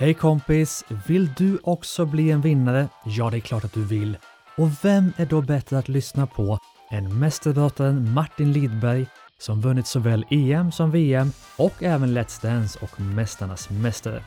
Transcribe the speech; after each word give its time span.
Hej 0.00 0.14
kompis! 0.14 0.84
Vill 1.06 1.30
du 1.36 1.58
också 1.62 2.06
bli 2.06 2.30
en 2.30 2.40
vinnare? 2.40 2.88
Ja, 3.04 3.30
det 3.30 3.36
är 3.36 3.40
klart 3.40 3.64
att 3.64 3.72
du 3.72 3.84
vill. 3.84 4.16
Och 4.56 4.68
vem 4.84 5.12
är 5.16 5.26
då 5.26 5.42
bättre 5.42 5.78
att 5.78 5.88
lyssna 5.88 6.26
på 6.26 6.58
än 6.90 7.18
mästerbrottaren 7.18 8.12
Martin 8.12 8.52
Lidberg 8.52 9.06
som 9.38 9.60
vunnit 9.60 9.86
såväl 9.86 10.24
EM 10.30 10.72
som 10.72 10.90
VM 10.90 11.32
och 11.56 11.82
även 11.82 12.18
Let's 12.18 12.42
Dance 12.42 12.78
och 12.82 13.00
Mästarnas 13.00 13.70
Mästare. 13.70 14.22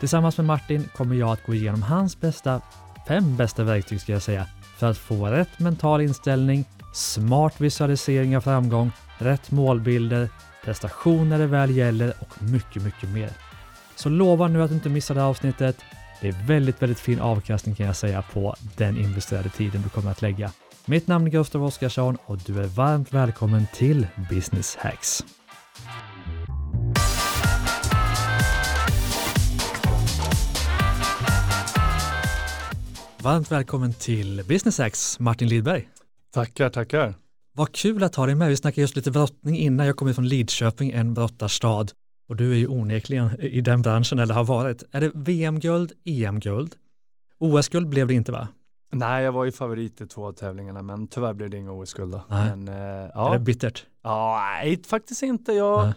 Tillsammans 0.00 0.36
med 0.36 0.46
Martin 0.46 0.88
kommer 0.96 1.16
jag 1.16 1.30
att 1.30 1.46
gå 1.46 1.54
igenom 1.54 1.82
hans 1.82 2.20
bästa, 2.20 2.60
fem 3.08 3.36
bästa 3.36 3.64
verktyg 3.64 4.00
ska 4.00 4.12
jag 4.12 4.22
säga, 4.22 4.46
för 4.78 4.90
att 4.90 4.98
få 4.98 5.26
rätt 5.26 5.58
mental 5.58 6.00
inställning, 6.00 6.64
smart 6.94 7.60
visualisering 7.60 8.36
av 8.36 8.40
framgång, 8.40 8.92
rätt 9.18 9.50
målbilder, 9.50 10.28
prestationer 10.64 11.38
det 11.38 11.46
väl 11.46 11.76
gäller 11.76 12.12
och 12.20 12.42
mycket, 12.42 12.82
mycket 12.82 13.08
mer. 13.08 13.30
Så 13.96 14.08
lova 14.08 14.48
nu 14.48 14.62
att 14.62 14.70
du 14.70 14.74
inte 14.74 14.88
missar 14.88 15.14
det 15.14 15.20
här 15.20 15.28
avsnittet. 15.28 15.76
Det 16.20 16.28
är 16.28 16.46
väldigt, 16.46 16.82
väldigt 16.82 16.98
fin 16.98 17.20
avkastning 17.20 17.74
kan 17.74 17.86
jag 17.86 17.96
säga 17.96 18.22
på 18.22 18.54
den 18.76 18.96
investerade 18.96 19.48
tiden 19.48 19.82
du 19.82 19.88
kommer 19.88 20.10
att 20.10 20.22
lägga. 20.22 20.52
Mitt 20.84 21.06
namn 21.06 21.26
är 21.26 21.30
Gustav 21.30 21.64
Oskarsson 21.64 22.18
och 22.26 22.38
du 22.38 22.58
är 22.60 22.66
varmt 22.66 23.12
välkommen 23.12 23.66
till 23.74 24.06
Business 24.30 24.76
Hacks. 24.76 25.24
Varmt 33.22 33.52
välkommen 33.52 33.94
till 33.94 34.44
Business 34.48 34.78
Hacks, 34.78 35.18
Martin 35.18 35.48
Lidberg. 35.48 35.88
Tackar, 36.34 36.70
tackar. 36.70 37.14
Vad 37.54 37.72
kul 37.72 38.02
att 38.02 38.14
ha 38.14 38.26
dig 38.26 38.34
med. 38.34 38.48
Vi 38.48 38.56
snackade 38.56 38.80
just 38.80 38.96
lite 38.96 39.10
brottning 39.10 39.58
innan. 39.58 39.86
Jag 39.86 39.96
kommer 39.96 40.12
från 40.12 40.28
Lidköping, 40.28 40.90
en 40.90 41.14
brottarstad. 41.14 41.86
Och 42.32 42.36
du 42.36 42.52
är 42.52 42.56
ju 42.56 42.66
onekligen 42.66 43.40
i 43.40 43.60
den 43.60 43.82
branschen, 43.82 44.18
eller 44.18 44.34
har 44.34 44.44
varit. 44.44 44.84
Är 44.92 45.00
det 45.00 45.10
VM-guld, 45.14 45.92
EM-guld? 46.04 46.74
OS-guld 47.38 47.88
blev 47.88 48.06
det 48.06 48.14
inte 48.14 48.32
va? 48.32 48.48
Nej, 48.92 49.24
jag 49.24 49.32
var 49.32 49.44
ju 49.44 49.52
favorit 49.52 50.00
i 50.00 50.06
två 50.06 50.26
av 50.26 50.32
tävlingarna, 50.32 50.82
men 50.82 51.06
tyvärr 51.06 51.34
blev 51.34 51.50
det 51.50 51.56
inga 51.56 51.72
OS-guld. 51.72 52.20
Men, 52.28 52.68
eh, 52.68 52.74
ja. 53.14 53.28
Är 53.28 53.38
det 53.38 53.44
bittert? 53.44 53.86
Ja, 54.02 54.40
nej, 54.40 54.82
faktiskt 54.82 55.22
inte. 55.22 55.52
Jag, 55.52 55.92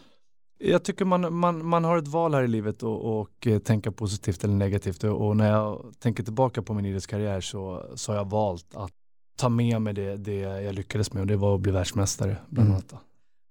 jag 0.57 0.83
tycker 0.83 1.05
man, 1.05 1.33
man, 1.35 1.65
man 1.65 1.83
har 1.83 1.97
ett 1.97 2.07
val 2.07 2.33
här 2.33 2.43
i 2.43 2.47
livet 2.47 2.83
och, 2.83 3.19
och 3.19 3.47
eh, 3.47 3.59
tänka 3.59 3.91
positivt 3.91 4.43
eller 4.43 4.55
negativt. 4.55 5.03
Och 5.03 5.37
när 5.37 5.51
jag 5.51 5.93
tänker 5.99 6.23
tillbaka 6.23 6.61
på 6.61 6.73
min 6.73 6.85
idrottskarriär 6.85 7.41
så, 7.41 7.85
så 7.95 8.11
har 8.11 8.17
jag 8.17 8.29
valt 8.29 8.75
att 8.75 8.91
ta 9.37 9.49
med 9.49 9.81
mig 9.81 9.93
det, 9.93 10.17
det 10.17 10.39
jag 10.39 10.75
lyckades 10.75 11.13
med 11.13 11.21
och 11.21 11.27
det 11.27 11.37
var 11.37 11.55
att 11.55 11.61
bli 11.61 11.71
världsmästare 11.71 12.37
bland 12.49 12.69
mm. 12.69 12.81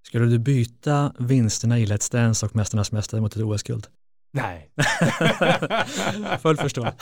Skulle 0.06 0.26
du 0.26 0.38
byta 0.38 1.12
vinsterna 1.18 1.78
i 1.78 1.86
Let's 1.86 2.12
Dance 2.12 2.46
och 2.46 2.56
Mästarnas 2.56 2.92
Mästare 2.92 3.20
mot 3.20 3.36
ett 3.36 3.42
OS-guld? 3.42 3.86
Nej. 4.32 4.70
Full 6.42 6.56
förstå. 6.56 6.92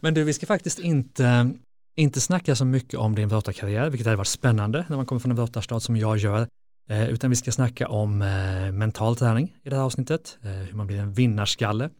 Men 0.00 0.14
du, 0.14 0.24
vi 0.24 0.32
ska 0.32 0.46
faktiskt 0.46 0.78
inte, 0.78 1.50
inte 1.96 2.20
snacka 2.20 2.56
så 2.56 2.64
mycket 2.64 3.00
om 3.00 3.14
din 3.14 3.28
brottarkarriär, 3.28 3.90
vilket 3.90 4.06
hade 4.06 4.16
varit 4.16 4.28
spännande 4.28 4.84
när 4.88 4.96
man 4.96 5.06
kommer 5.06 5.20
från 5.20 5.30
en 5.30 5.36
brottarstad 5.36 5.80
som 5.80 5.96
jag 5.96 6.16
gör, 6.16 6.46
eh, 6.90 7.08
utan 7.08 7.30
vi 7.30 7.36
ska 7.36 7.52
snacka 7.52 7.88
om 7.88 8.22
eh, 8.22 8.72
mental 8.72 9.16
träning 9.16 9.56
i 9.62 9.68
det 9.68 9.76
här 9.76 9.82
avsnittet, 9.82 10.38
eh, 10.42 10.50
hur 10.50 10.74
man 10.74 10.86
blir 10.86 10.98
en 10.98 11.12
vinnarskalle. 11.12 11.90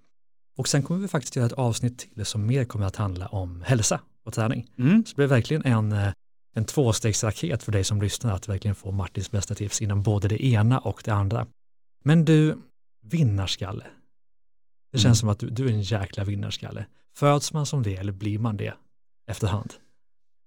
Och 0.57 0.69
sen 0.69 0.83
kommer 0.83 1.01
vi 1.01 1.09
faktiskt 1.09 1.37
göra 1.37 1.47
ett 1.47 1.53
avsnitt 1.53 1.99
till 1.99 2.27
som 2.27 2.47
mer 2.47 2.65
kommer 2.65 2.87
att 2.87 2.97
handla 2.97 3.27
om 3.27 3.63
hälsa 3.67 4.01
och 4.25 4.33
träning. 4.35 4.67
Mm. 4.79 5.05
Så 5.05 5.11
det 5.11 5.17
blir 5.17 5.27
verkligen 5.27 5.65
en 5.65 6.13
en 6.59 6.65
tvåstegsraket 6.65 7.63
för 7.63 7.73
dig 7.73 7.85
som 7.85 8.03
lyssnar 8.03 8.35
att 8.35 8.49
verkligen 8.49 8.75
få 8.75 8.91
Martins 8.91 9.31
bästa 9.31 9.55
tips 9.55 9.83
inom 9.83 10.03
både 10.03 10.29
det 10.29 10.45
ena 10.45 10.79
och 10.79 11.03
det 11.05 11.11
andra. 11.11 11.47
Men 12.05 12.25
du, 12.25 12.59
vinnarskalle. 13.03 13.85
Det 14.93 14.99
känns 14.99 15.05
mm. 15.05 15.15
som 15.15 15.29
att 15.29 15.39
du, 15.39 15.51
du, 15.51 15.69
är 15.69 15.73
en 15.73 15.83
jäkla 15.83 16.25
vinnarskalle. 16.25 16.87
Föds 17.17 17.53
man 17.53 17.67
som 17.67 17.83
det 17.83 17.97
eller 17.97 18.13
blir 18.13 18.39
man 18.39 18.57
det 18.57 18.75
efterhand? 19.31 19.75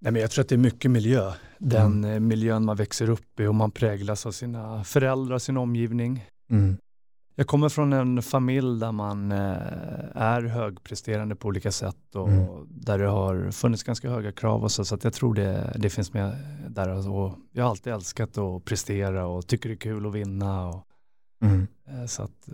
Nej, 0.02 0.12
men 0.12 0.22
jag 0.22 0.32
tror 0.32 0.44
att 0.44 0.50
det 0.50 0.56
är 0.56 0.58
mycket 0.58 0.92
miljö. 0.92 1.34
Den 1.58 2.04
mm. 2.04 2.28
Miljön 2.28 2.66
man 2.66 2.78
växer 2.78 3.10
upp 3.10 3.40
i 3.40 3.46
och 3.46 3.56
man 3.56 3.72
präglas 3.72 4.26
av 4.26 4.32
sina 4.32 4.84
föräldrar, 4.84 5.40
sin 5.40 5.58
omgivning. 5.58 6.26
Mm. 6.52 6.78
Jag 7.36 7.48
kommer 7.48 7.70
från 7.70 7.94
en 7.94 8.22
familj 8.22 8.80
där 8.80 8.92
man 8.92 9.32
eh, 9.32 9.38
är 10.16 10.42
högpresterande 10.42 11.36
på 11.36 11.48
olika 11.48 11.72
sätt 11.72 12.16
och 12.16 12.30
mm. 12.30 12.48
där 12.70 13.00
det 13.00 13.08
har 13.08 13.52
funnits 13.52 13.84
ganska 13.84 14.10
höga 14.10 14.32
krav 14.32 14.64
och 14.64 14.72
så, 14.72 14.86
så 14.86 14.96
att 14.96 15.04
jag 15.04 15.14
tror 15.14 15.34
det, 15.34 15.74
det 15.80 15.90
finns 15.90 16.14
med 16.14 16.36
där. 16.70 17.10
Och 17.10 17.34
jag 17.52 17.64
har 17.64 17.70
alltid 17.70 17.94
älskat 17.94 18.38
att 18.38 18.66
prestera 18.66 19.28
och 19.28 19.48
tycker 19.48 19.70
det 19.70 19.76
är 19.76 19.78
kul 19.78 20.06
att 20.06 20.14
vinna. 20.14 20.68
Och, 20.68 20.88
mm. 21.42 21.68
Eh, 21.88 22.06
så 22.06 22.24
att, 22.24 22.48
eh, 22.48 22.54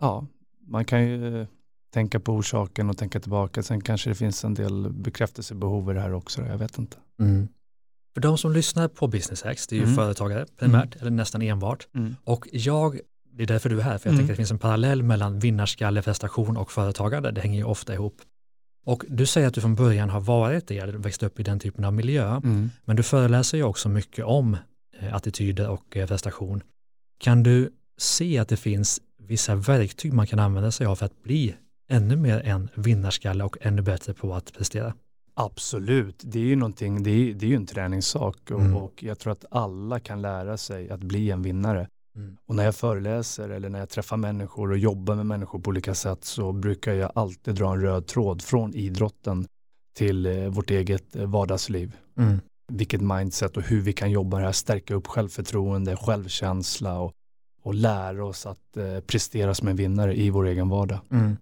ja, 0.00 0.26
man 0.66 0.84
kan 0.84 1.04
ju 1.04 1.46
tänka 1.92 2.20
på 2.20 2.32
orsaken 2.32 2.90
och 2.90 2.98
tänka 2.98 3.20
tillbaka. 3.20 3.62
Sen 3.62 3.80
kanske 3.80 4.10
det 4.10 4.14
finns 4.14 4.44
en 4.44 4.54
del 4.54 4.92
bekräftelsebehov 4.92 5.90
i 5.90 5.94
det 5.94 6.00
här 6.00 6.12
också, 6.12 6.42
jag 6.42 6.58
vet 6.58 6.78
inte. 6.78 6.96
Mm. 7.20 7.48
För 8.14 8.20
de 8.20 8.38
som 8.38 8.52
lyssnar 8.52 8.88
på 8.88 9.06
Business 9.06 9.42
Hacks, 9.42 9.66
det 9.66 9.76
är 9.76 9.78
ju 9.78 9.84
mm. 9.84 9.96
företagare 9.96 10.46
primärt, 10.58 10.94
mm. 10.94 10.98
eller 11.00 11.10
nästan 11.10 11.42
enbart. 11.42 11.88
Mm. 11.94 12.16
Och 12.24 12.48
jag 12.52 13.00
det 13.36 13.42
är 13.42 13.46
därför 13.46 13.70
du 13.70 13.78
är 13.78 13.82
här, 13.82 13.98
för 13.98 14.08
jag 14.08 14.14
mm. 14.14 14.18
tänker 14.18 14.32
att 14.32 14.36
det 14.36 14.40
finns 14.40 14.50
en 14.50 14.58
parallell 14.58 15.02
mellan 15.02 15.38
vinnarskalle, 15.38 16.02
prestation 16.02 16.56
och 16.56 16.72
företagande. 16.72 17.30
Det 17.30 17.40
hänger 17.40 17.58
ju 17.58 17.64
ofta 17.64 17.94
ihop. 17.94 18.16
Och 18.86 19.04
du 19.08 19.26
säger 19.26 19.48
att 19.48 19.54
du 19.54 19.60
från 19.60 19.74
början 19.74 20.10
har 20.10 20.20
varit 20.20 20.68
det, 20.68 20.78
eller 20.78 20.92
växt 20.92 21.22
upp 21.22 21.40
i 21.40 21.42
den 21.42 21.60
typen 21.60 21.84
av 21.84 21.92
miljö, 21.92 22.36
mm. 22.36 22.70
men 22.84 22.96
du 22.96 23.02
föreläser 23.02 23.58
ju 23.58 23.64
också 23.64 23.88
mycket 23.88 24.24
om 24.24 24.56
eh, 24.98 25.14
attityder 25.14 25.68
och 25.68 25.96
eh, 25.96 26.06
prestation. 26.06 26.62
Kan 27.18 27.42
du 27.42 27.70
se 27.98 28.38
att 28.38 28.48
det 28.48 28.56
finns 28.56 29.00
vissa 29.18 29.54
verktyg 29.54 30.12
man 30.12 30.26
kan 30.26 30.38
använda 30.38 30.70
sig 30.70 30.86
av 30.86 30.96
för 30.96 31.06
att 31.06 31.22
bli 31.22 31.54
ännu 31.88 32.16
mer 32.16 32.40
en 32.40 32.68
vinnarskalle 32.74 33.44
och 33.44 33.56
ännu 33.60 33.82
bättre 33.82 34.14
på 34.14 34.34
att 34.34 34.52
prestera? 34.52 34.94
Absolut, 35.34 36.22
det 36.24 36.38
är 36.38 36.44
ju 36.44 36.56
någonting, 36.56 37.02
det 37.02 37.10
är, 37.10 37.34
det 37.34 37.46
är 37.46 37.50
ju 37.50 37.56
en 37.56 37.66
träningssak 37.66 38.50
och, 38.50 38.60
mm. 38.60 38.76
och 38.76 39.02
jag 39.02 39.18
tror 39.18 39.32
att 39.32 39.44
alla 39.50 40.00
kan 40.00 40.22
lära 40.22 40.56
sig 40.56 40.90
att 40.90 41.00
bli 41.00 41.30
en 41.30 41.42
vinnare. 41.42 41.88
Mm. 42.16 42.36
Och 42.46 42.54
när 42.54 42.64
jag 42.64 42.74
föreläser 42.74 43.48
eller 43.48 43.68
när 43.68 43.78
jag 43.78 43.88
träffar 43.88 44.16
människor 44.16 44.70
och 44.70 44.78
jobbar 44.78 45.14
med 45.14 45.26
människor 45.26 45.58
på 45.58 45.68
olika 45.68 45.94
sätt 45.94 46.24
så 46.24 46.52
brukar 46.52 46.92
jag 46.92 47.12
alltid 47.14 47.54
dra 47.54 47.72
en 47.72 47.80
röd 47.80 48.06
tråd 48.06 48.42
från 48.42 48.74
idrotten 48.74 49.46
till 49.96 50.26
eh, 50.26 50.48
vårt 50.48 50.70
eget 50.70 51.16
eh, 51.16 51.26
vardagsliv. 51.26 51.96
Mm. 52.18 52.40
Vilket 52.72 53.00
mindset 53.00 53.56
och 53.56 53.62
hur 53.62 53.80
vi 53.80 53.92
kan 53.92 54.10
jobba 54.10 54.38
här, 54.38 54.52
stärka 54.52 54.94
upp 54.94 55.06
självförtroende, 55.06 55.96
självkänsla 55.96 56.98
och, 56.98 57.12
och 57.62 57.74
lära 57.74 58.24
oss 58.24 58.46
att 58.46 58.76
eh, 58.76 59.00
prestera 59.00 59.54
som 59.54 59.68
en 59.68 59.76
vinnare 59.76 60.16
i 60.16 60.30
vår 60.30 60.46
egen 60.46 60.68
vardag. 60.68 60.98
Mm. 61.10 61.36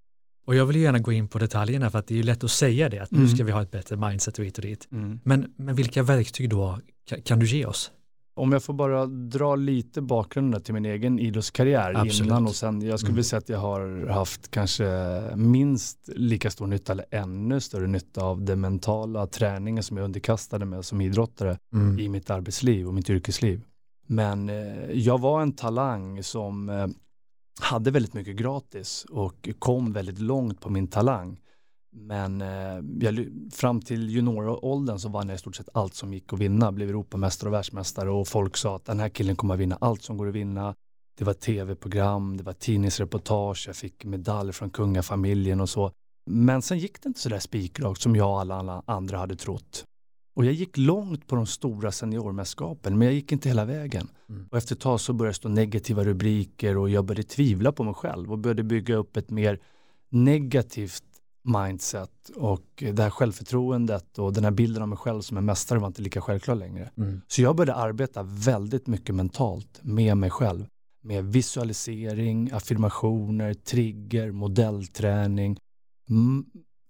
Och 0.45 0.55
jag 0.55 0.65
vill 0.65 0.75
gärna 0.75 0.99
gå 0.99 1.11
in 1.11 1.27
på 1.27 1.39
detaljerna 1.39 1.89
för 1.89 1.99
att 1.99 2.07
det 2.07 2.19
är 2.19 2.23
lätt 2.23 2.43
att 2.43 2.51
säga 2.51 2.89
det, 2.89 2.99
att 2.99 3.11
nu 3.11 3.17
mm. 3.17 3.29
ska 3.29 3.43
vi 3.43 3.51
ha 3.51 3.61
ett 3.61 3.71
bättre 3.71 3.97
mindset 3.97 4.39
och 4.39 4.45
hit 4.45 4.57
och 4.57 4.61
dit. 4.61 4.87
Mm. 4.91 5.19
Men, 5.23 5.53
men 5.55 5.75
vilka 5.75 6.03
verktyg 6.03 6.49
då 6.49 6.79
kan, 7.05 7.21
kan 7.21 7.39
du 7.39 7.45
ge 7.45 7.65
oss? 7.65 7.91
Om 8.35 8.51
jag 8.51 8.63
får 8.63 8.73
bara 8.73 9.05
dra 9.05 9.55
lite 9.55 10.01
bakgrunden 10.01 10.61
till 10.61 10.73
min 10.73 10.85
egen 10.85 11.19
idrottskarriär 11.19 11.93
Absolut. 11.95 12.27
innan 12.27 12.47
och 12.47 12.55
sen, 12.55 12.81
jag 12.81 12.99
skulle 12.99 13.13
mm. 13.13 13.23
säga 13.23 13.37
att 13.37 13.49
jag 13.49 13.59
har 13.59 14.07
haft 14.07 14.51
kanske 14.51 15.21
minst 15.35 16.09
lika 16.15 16.51
stor 16.51 16.67
nytta 16.67 16.91
eller 16.91 17.05
ännu 17.11 17.59
större 17.59 17.87
nytta 17.87 18.23
av 18.23 18.43
den 18.43 18.61
mentala 18.61 19.27
träningen 19.27 19.83
som 19.83 19.97
jag 19.97 20.03
underkastade 20.03 20.65
mig 20.65 20.83
som 20.83 21.01
idrottare 21.01 21.57
mm. 21.73 21.99
i 21.99 22.09
mitt 22.09 22.29
arbetsliv 22.29 22.87
och 22.87 22.93
mitt 22.93 23.09
yrkesliv. 23.09 23.61
Men 24.07 24.49
eh, 24.49 24.91
jag 24.91 25.19
var 25.21 25.41
en 25.41 25.51
talang 25.51 26.23
som 26.23 26.69
eh, 26.69 26.87
hade 27.61 27.91
väldigt 27.91 28.13
mycket 28.13 28.35
gratis 28.35 29.05
och 29.09 29.49
kom 29.59 29.93
väldigt 29.93 30.19
långt 30.19 30.61
på 30.61 30.69
min 30.69 30.87
talang. 30.87 31.39
Men 31.95 32.41
eh, 32.41 32.83
jag, 32.99 33.27
fram 33.51 33.81
till 33.81 34.09
junioråldern 34.09 34.99
så 34.99 35.09
vann 35.09 35.29
jag 35.29 35.35
i 35.35 35.39
stort 35.39 35.55
sett 35.55 35.69
allt 35.73 35.93
som 35.93 36.13
gick 36.13 36.33
att 36.33 36.39
vinna. 36.39 36.71
Blev 36.71 36.89
Europamästare 36.89 37.49
och 37.49 37.53
världsmästare 37.53 38.11
och 38.11 38.27
folk 38.27 38.57
sa 38.57 38.75
att 38.75 38.85
den 38.85 38.99
här 38.99 39.09
killen 39.09 39.35
kommer 39.35 39.53
att 39.53 39.59
vinna 39.59 39.77
allt 39.81 40.03
som 40.03 40.17
går 40.17 40.29
att 40.29 40.35
vinna. 40.35 40.75
Det 41.17 41.23
var 41.23 41.33
tv-program, 41.33 42.37
det 42.37 42.43
var 42.43 42.53
tidningsreportage, 42.53 43.63
jag 43.67 43.75
fick 43.75 44.05
medalj 44.05 44.53
från 44.53 44.69
kungafamiljen 44.69 45.61
och 45.61 45.69
så. 45.69 45.91
Men 46.25 46.61
sen 46.61 46.79
gick 46.79 47.01
det 47.01 47.07
inte 47.07 47.19
så 47.19 47.29
där 47.29 47.39
spikrakt 47.39 48.01
som 48.01 48.15
jag 48.15 48.29
och 48.29 48.41
alla 48.41 48.83
andra 48.85 49.17
hade 49.17 49.35
trott. 49.35 49.85
Och 50.35 50.45
jag 50.45 50.53
gick 50.53 50.77
långt 50.77 51.27
på 51.27 51.35
de 51.35 51.45
stora 51.45 51.91
seniormästerskapen 51.91 52.97
men 52.97 53.05
jag 53.05 53.15
gick 53.15 53.31
inte 53.31 53.49
hela 53.49 53.65
vägen. 53.65 54.07
Mm. 54.29 54.47
Och 54.51 54.57
efter 54.57 54.75
ett 54.75 54.81
tag 54.81 54.99
så 55.01 55.13
började 55.13 55.29
det 55.29 55.35
stå 55.35 55.49
negativa 55.49 56.03
rubriker 56.03 56.77
och 56.77 56.89
jag 56.89 57.05
började 57.05 57.23
tvivla 57.23 57.71
på 57.71 57.83
mig 57.83 57.93
själv 57.93 58.31
och 58.31 58.39
började 58.39 58.63
bygga 58.63 58.95
upp 58.95 59.17
ett 59.17 59.29
mer 59.29 59.59
negativt 60.09 61.12
mindset 61.43 62.29
och 62.35 62.65
det 62.77 63.03
här 63.03 63.09
självförtroendet 63.09 64.19
och 64.19 64.33
den 64.33 64.43
här 64.43 64.51
bilden 64.51 64.81
av 64.81 64.89
mig 64.89 64.97
själv 64.97 65.21
som 65.21 65.37
en 65.37 65.45
mästare 65.45 65.79
var 65.79 65.87
inte 65.87 66.01
lika 66.01 66.21
självklar 66.21 66.55
längre. 66.55 66.91
Mm. 66.97 67.21
Så 67.27 67.41
jag 67.41 67.55
började 67.55 67.79
arbeta 67.79 68.23
väldigt 68.23 68.87
mycket 68.87 69.15
mentalt 69.15 69.79
med 69.81 70.17
mig 70.17 70.29
själv. 70.29 70.65
Med 71.01 71.25
visualisering, 71.25 72.51
affirmationer, 72.53 73.53
trigger, 73.53 74.31
modellträning. 74.31 75.57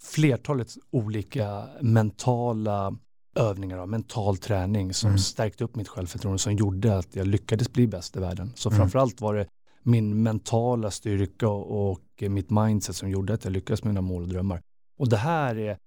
Flertalet 0.04 0.74
olika 0.92 1.68
mentala 1.82 2.98
övningar 3.36 3.78
av 3.78 3.90
mental 3.90 4.38
träning 4.38 4.94
som 4.94 5.08
mm. 5.08 5.20
stärkte 5.20 5.64
upp 5.64 5.76
mitt 5.76 5.88
självförtroende 5.88 6.40
som 6.40 6.54
gjorde 6.54 6.98
att 6.98 7.16
jag 7.16 7.28
lyckades 7.28 7.74
bli 7.74 7.88
bäst 7.88 8.18
i 8.18 8.20
världen. 8.20 8.52
Så 8.56 8.70
mm. 8.70 8.78
framförallt 8.78 9.22
var 9.22 9.36
det 9.36 9.48
min 9.84 10.24
mentala 10.24 10.92
styrka 10.92 11.50
och, 11.50 12.00
mitt 12.20 12.50
mindset 12.50 12.96
som 12.96 13.10
gjorde 13.10 13.34
att 13.34 13.44
jag 13.44 13.54
lyckades 13.54 13.84
med 13.84 13.94
mina 13.94 14.02
mål 14.02 14.22
och 14.22 14.30
drömmar. 14.30 14.62
Och 14.98 15.10
det 15.10 15.18
här 15.18 15.56
är, 15.56 15.78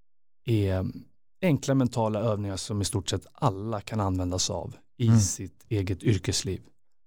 är 0.44 0.87
enkla 1.43 1.75
mentala 1.75 2.20
övningar 2.20 2.56
som 2.56 2.82
i 2.82 2.84
stort 2.84 3.08
sett 3.08 3.26
alla 3.32 3.81
kan 3.81 4.00
använda 4.00 4.38
sig 4.38 4.54
av 4.54 4.76
i 4.96 5.06
mm. 5.06 5.20
sitt 5.20 5.64
eget 5.69 6.02
yrkesliv 6.02 6.60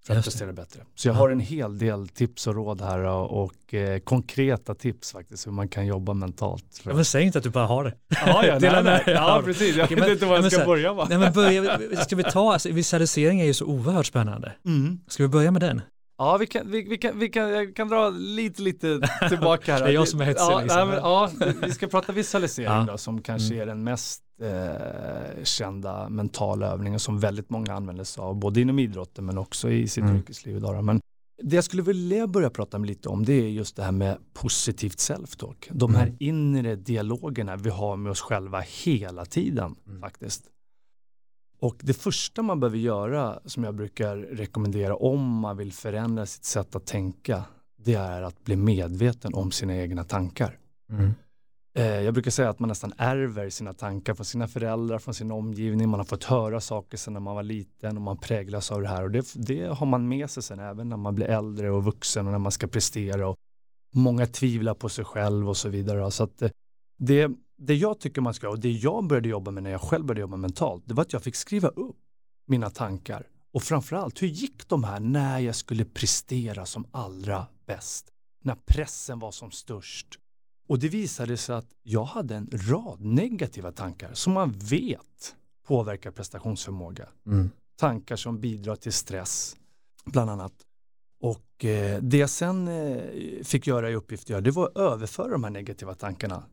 för 0.06 0.16
att 0.16 0.24
prestera 0.24 0.54
bättre. 0.54 0.82
Så 0.96 1.08
jag 1.08 1.14
har 1.14 1.30
en 1.30 1.40
hel 1.40 1.78
del 1.78 2.08
tips 2.08 2.48
och 2.48 2.56
råd 2.56 2.82
här 2.82 3.04
och, 3.06 3.74
eh, 3.74 4.00
konkreta 4.00 4.76
tips 4.76 5.12
faktiskt 5.12 5.48
hur 5.48 5.52
man 5.52 5.68
kan 5.68 5.86
jobba 5.86 6.14
mentalt. 6.14 6.82
Ja, 6.84 6.94
men 6.94 7.06
säg 7.06 7.24
inte 7.24 7.38
att 7.38 7.44
du 7.44 7.50
bara 7.50 7.66
har 7.66 7.84
det. 7.84 7.94
Ja, 8.10 8.46
ja, 8.46 8.60
nej, 8.62 8.84
nej. 8.84 9.04
ja 9.06 9.42
precis. 9.46 9.76
Jag 9.76 9.88
vet 9.88 10.10
inte 10.10 10.26
var 10.26 10.36
jag 10.36 10.52
ska 10.52 10.66
börja. 10.66 10.94
Va? 10.94 11.08
Nej, 11.10 11.18
men 11.18 11.34
börja, 11.34 11.80
ska 12.06 12.16
vi 12.16 12.24
ta, 12.24 12.54
alltså, 12.54 12.72
visualisering 12.72 13.42
är 13.42 13.46
ju 13.46 13.54
så 13.54 13.66
oerhört 13.66 14.06
spännande. 14.06 14.54
Mm. 14.66 15.00
Ska 15.08 15.24
vi 15.24 15.30
börja 15.30 15.52
med 15.52 15.62
den? 15.62 15.82
Ja, 16.20 16.38
vi 16.38 16.48
kan, 16.48 16.72
vi, 16.72 16.82
vi, 16.84 16.98
kan, 16.98 17.20
vi 17.20 17.30
kan, 17.30 17.50
jag 17.50 17.76
kan 17.76 17.88
dra 17.88 18.10
lite, 18.10 18.62
lite 18.62 19.00
tillbaka 19.30 19.74
här. 19.74 19.84
det 19.84 19.90
är 19.90 19.94
jag 19.94 20.08
som 20.08 20.22
är 20.22 20.26
hetsig. 20.26 20.44
Ja, 20.44 20.62
liksom. 20.62 20.90
ja, 20.90 21.30
vi 21.62 21.72
ska 21.72 21.88
prata 21.88 22.14
visualisering 22.14 22.68
ja. 22.72 22.86
då, 22.92 22.98
som 22.98 23.22
kanske 23.22 23.54
mm. 23.54 23.62
är 23.62 23.66
den 23.66 23.84
mest 23.84 24.24
eh, 24.42 25.44
kända 25.44 26.10
mentala 26.10 26.68
övningen 26.68 27.00
som 27.00 27.20
väldigt 27.20 27.50
många 27.50 27.74
använder 27.74 28.04
sig 28.04 28.22
av, 28.22 28.36
både 28.36 28.62
inom 28.62 28.80
idrotten 28.80 29.26
men 29.26 29.38
också 29.38 29.70
i 29.70 29.88
sitt 29.88 30.04
mm. 30.04 30.16
yrkesliv 30.16 30.58
idag. 30.58 30.84
Men 30.84 31.02
det 31.44 31.56
jag 31.56 31.64
skulle 31.64 31.84
vilja 31.84 32.28
börja 32.28 32.50
prata 32.50 32.78
lite 32.78 33.10
om 33.10 33.26
det 33.26 33.34
är 33.34 33.50
just 33.50 33.76
det 33.76 33.84
här 33.84 33.92
med 33.92 34.18
positivt 34.34 34.98
self-talk. 34.98 35.68
De 35.72 35.96
här 35.96 36.04
mm. 36.04 36.16
inre 36.20 36.76
dialogerna 36.76 37.56
vi 37.56 37.70
har 37.70 37.98
med 37.98 38.12
oss 38.12 38.22
själva 38.22 38.60
hela 38.60 39.26
tiden 39.26 39.76
mm. 39.88 40.02
faktiskt. 40.02 40.44
Och 41.60 41.76
det 41.80 41.94
första 41.94 42.42
man 42.42 42.60
behöver 42.60 42.78
göra 42.78 43.40
som 43.46 43.64
jag 43.64 43.76
brukar 43.76 44.18
rekommendera 44.18 44.96
om 44.96 45.40
man 45.40 45.58
vill 45.58 45.74
förändra 45.74 46.26
sitt 46.26 46.46
sätt 46.46 46.76
att 46.76 46.86
tänka 46.86 47.44
det 47.84 47.94
är 47.94 48.22
att 48.22 48.44
bli 48.44 48.56
medveten 48.56 49.34
om 49.34 49.52
sina 49.52 49.76
egna 49.76 50.04
tankar. 50.04 50.58
Mm. 50.90 51.14
Eh, 51.74 52.02
jag 52.02 52.14
brukar 52.14 52.32
säga 52.32 52.50
att 52.50 52.60
man 52.60 52.68
nästan 52.68 52.94
ärver 52.98 53.50
sina 53.50 53.74
tankar 53.74 54.14
från 54.14 54.26
sina 54.26 54.48
föräldrar, 54.48 55.00
från 55.00 55.14
sin 55.14 55.32
omgivning. 55.32 55.90
Man 55.90 56.00
har 56.00 56.06
fått 56.06 56.24
höra 56.24 56.62
saker 56.62 56.98
sedan 56.98 57.14
när 57.14 57.20
man 57.20 57.36
var 57.36 57.44
liten 57.44 57.98
och 57.98 58.04
man 58.04 58.18
präglas 58.18 58.72
av 58.72 58.82
det 58.82 58.88
här. 58.88 59.04
Och 59.04 59.12
det, 59.12 59.34
det 59.36 59.66
har 59.66 59.86
man 59.86 60.08
med 60.08 60.30
sig 60.30 60.44
sen 60.44 60.60
även 60.60 60.90
när 60.90 60.98
man 60.98 61.16
blir 61.16 61.26
äldre 61.26 61.72
och 61.72 61.84
vuxen 61.84 62.26
och 62.26 62.32
när 62.32 62.40
man 62.40 62.52
ska 62.52 62.68
prestera. 62.68 63.28
Och 63.28 63.38
många 63.94 64.26
tvivlar 64.26 64.74
på 64.74 64.90
sig 64.90 65.06
själv 65.06 65.50
och 65.50 65.58
så 65.58 65.70
vidare. 65.70 66.12
Så 66.12 66.24
att 66.24 66.42
eh, 66.42 66.50
det, 66.98 67.32
det 67.60 67.76
jag 67.76 68.00
tycker 68.00 68.22
man 68.22 68.34
ska 68.34 68.50
och 68.50 68.60
det 68.60 68.72
jag 68.72 69.08
började 69.08 69.30
jobba 69.30 69.52
med 69.52 69.64
när 69.64 69.72
jag 69.72 69.82
själv 69.82 70.06
började 70.06 70.22
jobba 70.22 70.38
mentalt, 70.38 70.84
det 70.86 70.94
var 70.94 71.02
att 71.02 71.14
jag 71.14 71.24
fick 71.24 71.36
skriva 71.36 71.68
upp 71.68 71.98
mina 72.48 72.70
tankar. 72.70 73.28
Och 73.54 73.64
framförallt, 73.64 74.22
hur 74.22 74.28
gick 74.28 74.68
de 74.68 74.84
här 74.84 75.00
när 75.00 75.40
jag 75.40 75.56
skulle 75.56 75.86
prestera 75.86 76.66
som 76.66 76.86
allra 76.92 77.48
bäst? 77.66 78.12
När 78.44 78.56
pressen 78.56 79.20
var 79.20 79.32
som 79.32 79.52
störst? 79.52 80.20
Och 80.68 80.80
det 80.80 80.90
visade 80.90 81.38
sig 81.38 81.56
att 81.56 81.68
jag 81.84 82.04
hade 82.04 82.36
en 82.36 82.50
rad 82.52 83.02
negativa 83.02 83.72
tankar 83.72 84.14
som 84.14 84.34
man 84.34 84.52
vet 84.52 85.36
påverkar 85.68 86.12
prestationsförmåga. 86.12 87.10
Mm. 87.26 87.50
Tankar 87.76 88.16
som 88.16 88.40
bidrar 88.40 88.76
till 88.76 88.94
stress, 88.94 89.58
bland 90.06 90.30
annat. 90.30 90.54
Och 91.22 91.66
eh, 91.66 92.02
det 92.02 92.18
jag 92.18 92.30
sen 92.30 92.68
eh, 92.68 93.04
fick 93.44 93.68
göra 93.68 93.90
i 93.90 93.96
uppgift 93.96 94.28
det 94.28 94.52
var 94.52 94.68
att 94.68 94.78
överföra 94.78 95.32
de 95.32 95.44
här 95.44 95.52
negativa 95.52 95.96
tankarna 95.96 96.44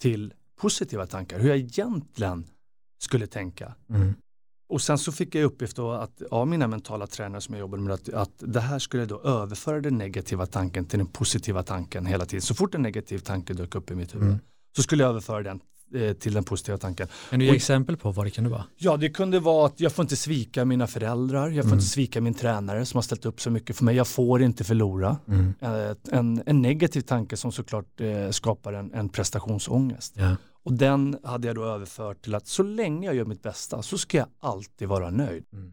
till 0.00 0.34
positiva 0.56 1.06
tankar, 1.06 1.38
hur 1.38 1.48
jag 1.48 1.58
egentligen 1.58 2.46
skulle 2.98 3.26
tänka. 3.26 3.74
Mm. 3.90 4.14
Och 4.68 4.82
sen 4.82 4.98
så 4.98 5.12
fick 5.12 5.34
jag 5.34 5.44
uppgift 5.44 5.76
då 5.76 5.90
att 5.90 6.22
av 6.30 6.48
mina 6.48 6.66
mentala 6.66 7.06
tränare 7.06 7.40
som 7.40 7.54
jag 7.54 7.60
jobbade 7.60 7.82
med 7.82 7.94
att, 7.94 8.08
att 8.08 8.32
det 8.38 8.60
här 8.60 8.78
skulle 8.78 9.06
då 9.06 9.20
överföra 9.20 9.80
den 9.80 9.98
negativa 9.98 10.46
tanken 10.46 10.84
till 10.84 10.98
den 10.98 11.06
positiva 11.08 11.62
tanken 11.62 12.06
hela 12.06 12.26
tiden. 12.26 12.42
Så 12.42 12.54
fort 12.54 12.74
en 12.74 12.82
negativ 12.82 13.18
tanke 13.18 13.54
dök 13.54 13.74
upp 13.74 13.90
i 13.90 13.94
mitt 13.94 14.14
huvud 14.14 14.28
mm. 14.28 14.38
så 14.76 14.82
skulle 14.82 15.02
jag 15.02 15.10
överföra 15.10 15.42
den 15.42 15.60
till 16.20 16.34
den 16.34 16.44
positiva 16.44 16.78
tanken. 16.78 17.08
Kan 17.30 17.38
du 17.38 17.44
ge 17.44 17.50
och, 17.50 17.56
exempel 17.56 17.96
på 17.96 18.10
vad 18.10 18.26
det 18.26 18.30
kunde 18.30 18.50
vara? 18.50 18.64
Ja, 18.76 18.96
det 18.96 19.08
kunde 19.08 19.40
vara 19.40 19.66
att 19.66 19.80
jag 19.80 19.92
får 19.92 20.02
inte 20.02 20.16
svika 20.16 20.64
mina 20.64 20.86
föräldrar, 20.86 21.50
jag 21.50 21.64
får 21.64 21.70
mm. 21.70 21.78
inte 21.78 21.86
svika 21.86 22.20
min 22.20 22.34
tränare 22.34 22.86
som 22.86 22.98
har 22.98 23.02
ställt 23.02 23.26
upp 23.26 23.40
så 23.40 23.50
mycket 23.50 23.76
för 23.76 23.84
mig, 23.84 23.96
jag 23.96 24.08
får 24.08 24.42
inte 24.42 24.64
förlora. 24.64 25.16
Mm. 25.28 25.54
Eh, 25.60 25.96
en, 26.18 26.42
en, 26.46 26.62
negativ 26.62 27.00
tanke 27.00 27.36
som 27.36 27.52
såklart 27.52 28.00
eh, 28.00 28.30
skapar 28.30 28.72
en, 28.72 28.94
en 28.94 29.08
prestationsångest. 29.08 30.14
Ja. 30.16 30.36
Och 30.64 30.72
den 30.72 31.18
hade 31.22 31.46
jag 31.46 31.56
då 31.56 31.64
överfört 31.64 32.22
till 32.22 32.34
att 32.34 32.46
så 32.46 32.62
länge 32.62 33.06
jag 33.06 33.16
gör 33.16 33.24
mitt 33.24 33.42
bästa 33.42 33.82
så 33.82 33.98
ska 33.98 34.18
jag 34.18 34.26
alltid 34.40 34.88
vara 34.88 35.10
nöjd. 35.10 35.44
Mm. 35.52 35.72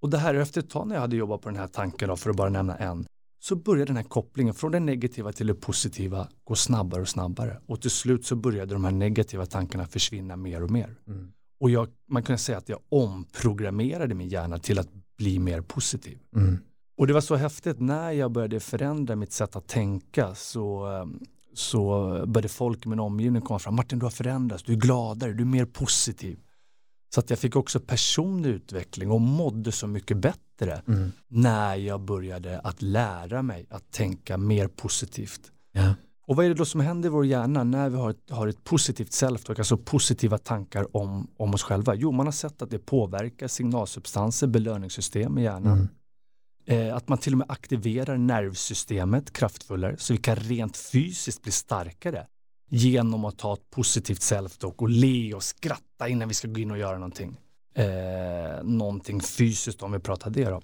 Och 0.00 0.10
det 0.10 0.18
här 0.18 0.34
efter 0.34 0.60
ett 0.60 0.70
tag 0.70 0.88
när 0.88 0.94
jag 0.94 1.00
hade 1.00 1.16
jobbat 1.16 1.40
på 1.40 1.48
den 1.48 1.58
här 1.58 1.68
tanken, 1.68 2.08
då, 2.08 2.16
för 2.16 2.30
att 2.30 2.36
bara 2.36 2.50
nämna 2.50 2.76
en, 2.76 3.06
så 3.48 3.56
började 3.56 3.84
den 3.84 3.96
här 3.96 4.04
kopplingen 4.04 4.54
från 4.54 4.72
det 4.72 4.80
negativa 4.80 5.32
till 5.32 5.46
det 5.46 5.54
positiva 5.54 6.28
gå 6.44 6.54
snabbare 6.54 7.00
och 7.00 7.08
snabbare. 7.08 7.60
Och 7.66 7.80
till 7.80 7.90
slut 7.90 8.26
så 8.26 8.36
började 8.36 8.74
de 8.74 8.84
här 8.84 8.90
negativa 8.90 9.46
tankarna 9.46 9.86
försvinna 9.86 10.36
mer 10.36 10.62
och 10.62 10.70
mer. 10.70 10.96
Mm. 11.06 11.32
Och 11.60 11.70
jag, 11.70 11.88
man 12.08 12.22
kan 12.22 12.38
säga 12.38 12.58
att 12.58 12.68
jag 12.68 12.80
omprogrammerade 12.88 14.14
min 14.14 14.28
hjärna 14.28 14.58
till 14.58 14.78
att 14.78 14.88
bli 15.18 15.38
mer 15.38 15.60
positiv. 15.60 16.18
Mm. 16.36 16.58
Och 16.96 17.06
det 17.06 17.12
var 17.12 17.20
så 17.20 17.36
häftigt 17.36 17.80
när 17.80 18.10
jag 18.10 18.32
började 18.32 18.60
förändra 18.60 19.16
mitt 19.16 19.32
sätt 19.32 19.56
att 19.56 19.68
tänka 19.68 20.34
så 20.34 20.86
ehm, 20.86 21.20
så 21.54 22.10
började 22.26 22.48
folk 22.48 22.86
i 22.86 22.88
min 22.88 23.00
omgivning 23.00 23.42
komma 23.42 23.58
fram. 23.58 23.74
Martin, 23.74 23.98
du 23.98 24.06
har 24.06 24.10
förändrats, 24.10 24.62
du 24.62 24.72
är 24.72 24.76
gladare, 24.76 25.32
du 25.32 25.42
är 25.42 25.46
mer 25.46 25.64
positiv. 25.64 26.38
Så 27.14 27.20
att 27.20 27.30
jag 27.30 27.38
fick 27.38 27.56
också 27.56 27.80
personlig 27.80 28.50
utveckling 28.50 29.10
och 29.10 29.20
mådde 29.20 29.72
så 29.72 29.86
mycket 29.86 30.16
bättre 30.16 30.82
mm. 30.88 31.12
när 31.28 31.76
jag 31.76 32.00
började 32.00 32.60
att 32.60 32.82
lära 32.82 33.42
mig 33.42 33.66
att 33.70 33.90
tänka 33.90 34.36
mer 34.36 34.68
positivt. 34.68 35.52
Ja. 35.72 35.94
Och 36.26 36.36
vad 36.36 36.44
är 36.44 36.48
det 36.48 36.54
då 36.54 36.64
som 36.64 36.80
händer 36.80 37.08
i 37.08 37.12
vår 37.12 37.26
hjärna 37.26 37.64
när 37.64 37.88
vi 37.88 37.96
har 37.96 38.10
ett, 38.10 38.30
har 38.30 38.46
ett 38.46 38.64
positivt 38.64 39.12
self 39.12 39.50
alltså 39.50 39.76
positiva 39.76 40.38
tankar 40.38 40.96
om, 40.96 41.30
om 41.36 41.54
oss 41.54 41.62
själva? 41.62 41.94
Jo, 41.94 42.12
man 42.12 42.26
har 42.26 42.32
sett 42.32 42.62
att 42.62 42.70
det 42.70 42.78
påverkar 42.78 43.48
signalsubstanser, 43.48 44.46
belöningssystem 44.46 45.38
i 45.38 45.42
hjärnan. 45.42 45.88
Mm. 46.66 46.88
Eh, 46.88 46.96
att 46.96 47.08
man 47.08 47.18
till 47.18 47.32
och 47.34 47.38
med 47.38 47.50
aktiverar 47.50 48.16
nervsystemet 48.16 49.32
kraftfullare 49.32 49.96
så 49.98 50.12
vi 50.12 50.18
kan 50.18 50.36
rent 50.36 50.76
fysiskt 50.76 51.42
bli 51.42 51.52
starkare 51.52 52.26
genom 52.68 53.24
att 53.24 53.38
ta 53.38 53.54
ett 53.54 53.70
positivt 53.70 54.20
self-talk 54.20 54.74
och 54.76 54.88
le 54.88 55.34
och 55.34 55.42
skratta 55.42 56.08
innan 56.08 56.28
vi 56.28 56.34
ska 56.34 56.48
gå 56.48 56.60
in 56.60 56.70
och 56.70 56.78
göra 56.78 56.98
någonting. 56.98 57.36
Eh, 57.74 58.62
någonting 58.62 59.20
fysiskt 59.20 59.82
om 59.82 59.92
vi 59.92 59.98
pratar 59.98 60.30
det 60.30 60.44
då. 60.44 60.62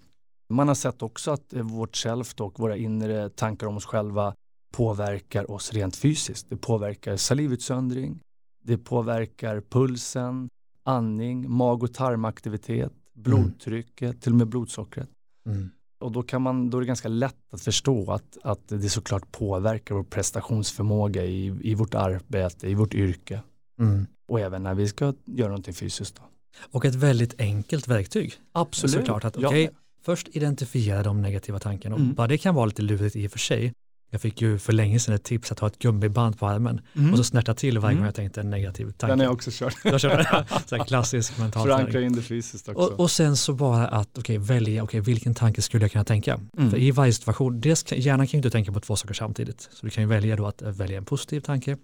Man 0.48 0.68
har 0.68 0.74
sett 0.74 1.02
också 1.02 1.30
att 1.30 1.52
eh, 1.52 1.62
vårt 1.62 1.96
self-talk, 1.96 2.52
våra 2.56 2.76
inre 2.76 3.30
tankar 3.30 3.66
om 3.66 3.76
oss 3.76 3.86
själva 3.86 4.34
påverkar 4.72 5.50
oss 5.50 5.72
rent 5.72 5.96
fysiskt. 5.96 6.46
Det 6.50 6.56
påverkar 6.56 7.16
salivutsöndring, 7.16 8.20
det 8.64 8.78
påverkar 8.78 9.60
pulsen, 9.60 10.48
andning, 10.82 11.50
mag 11.50 11.82
och 11.82 11.94
tarmaktivitet, 11.94 12.92
blodtrycket, 13.12 14.02
mm. 14.02 14.20
till 14.20 14.32
och 14.32 14.38
med 14.38 14.48
blodsockret. 14.48 15.08
Mm. 15.46 15.70
Och 16.02 16.12
då, 16.12 16.22
kan 16.22 16.42
man, 16.42 16.70
då 16.70 16.78
är 16.78 16.80
det 16.80 16.86
ganska 16.86 17.08
lätt 17.08 17.54
att 17.54 17.60
förstå 17.60 18.12
att, 18.12 18.38
att 18.42 18.68
det 18.68 18.90
såklart 18.90 19.32
påverkar 19.32 19.94
vår 19.94 20.02
prestationsförmåga 20.02 21.24
i, 21.24 21.58
i 21.62 21.74
vårt 21.74 21.94
arbete, 21.94 22.68
i 22.68 22.74
vårt 22.74 22.94
yrke. 22.94 23.40
Mm. 23.78 24.06
Och 24.28 24.40
även 24.40 24.62
när 24.62 24.74
vi 24.74 24.88
ska 24.88 25.14
göra 25.24 25.48
någonting 25.48 25.74
fysiskt. 25.74 26.16
Då. 26.16 26.22
Och 26.70 26.84
ett 26.84 26.94
väldigt 26.94 27.40
enkelt 27.40 27.88
verktyg. 27.88 28.34
Absolut. 28.52 28.94
Såklart 28.94 29.24
att, 29.24 29.36
okay, 29.36 29.62
ja. 29.62 29.70
först 30.02 30.28
identifiera 30.32 31.02
de 31.02 31.22
negativa 31.22 31.58
tankarna. 31.58 31.96
Mm. 31.96 32.14
Bara 32.14 32.26
det 32.26 32.38
kan 32.38 32.54
vara 32.54 32.66
lite 32.66 32.82
lurigt 32.82 33.16
i 33.16 33.26
och 33.26 33.32
för 33.32 33.38
sig. 33.38 33.72
Jag 34.12 34.20
fick 34.20 34.40
ju 34.40 34.58
för 34.58 34.72
länge 34.72 34.98
sedan 34.98 35.14
ett 35.14 35.24
tips 35.24 35.52
att 35.52 35.58
ha 35.58 35.68
ett 35.68 35.78
gummiband 35.78 36.38
på 36.38 36.46
armen 36.46 36.80
mm. 36.94 37.10
och 37.12 37.18
så 37.18 37.24
snärta 37.24 37.54
till 37.54 37.78
varje 37.78 37.92
mm. 37.92 38.00
gång 38.00 38.06
jag 38.06 38.14
tänkte 38.14 38.40
en 38.40 38.50
negativ 38.50 38.90
tanke. 38.90 39.12
Den 39.12 39.20
jag 39.20 39.32
också 39.32 39.50
kört. 39.52 39.76
Jag 39.84 40.00
kört 40.00 40.48
så 40.66 40.78
klassisk 40.78 41.38
mental 41.38 41.62
Förankra 41.62 42.00
in 42.00 42.12
det 42.12 42.22
fysiskt 42.22 42.68
också. 42.68 42.82
Och, 42.82 43.00
och, 43.00 43.10
sen 43.10 43.36
så 43.36 43.52
bara 43.52 43.88
att 43.88 44.18
okay, 44.18 44.38
välja, 44.38 44.82
okay, 44.82 45.00
vilken 45.00 45.34
tanke 45.34 45.62
skulle 45.62 45.84
jag 45.84 45.92
kunna 45.92 46.04
tänka? 46.04 46.40
Mm. 46.56 46.70
För 46.70 46.78
i 46.78 46.90
varje 46.90 47.12
situation, 47.12 47.60
dels, 47.60 47.92
hjärnan 47.92 48.26
kan 48.26 48.32
ju 48.32 48.38
inte 48.38 48.50
tänka 48.50 48.72
på 48.72 48.80
två 48.80 48.96
saker 48.96 49.14
samtidigt. 49.14 49.68
Så 49.72 49.86
du 49.86 49.90
kan 49.90 50.02
ju 50.02 50.08
välja 50.08 50.36
då 50.36 50.46
att 50.46 50.62
välja 50.62 50.98
en 50.98 51.04
positiv 51.04 51.40
tanke 51.40 51.76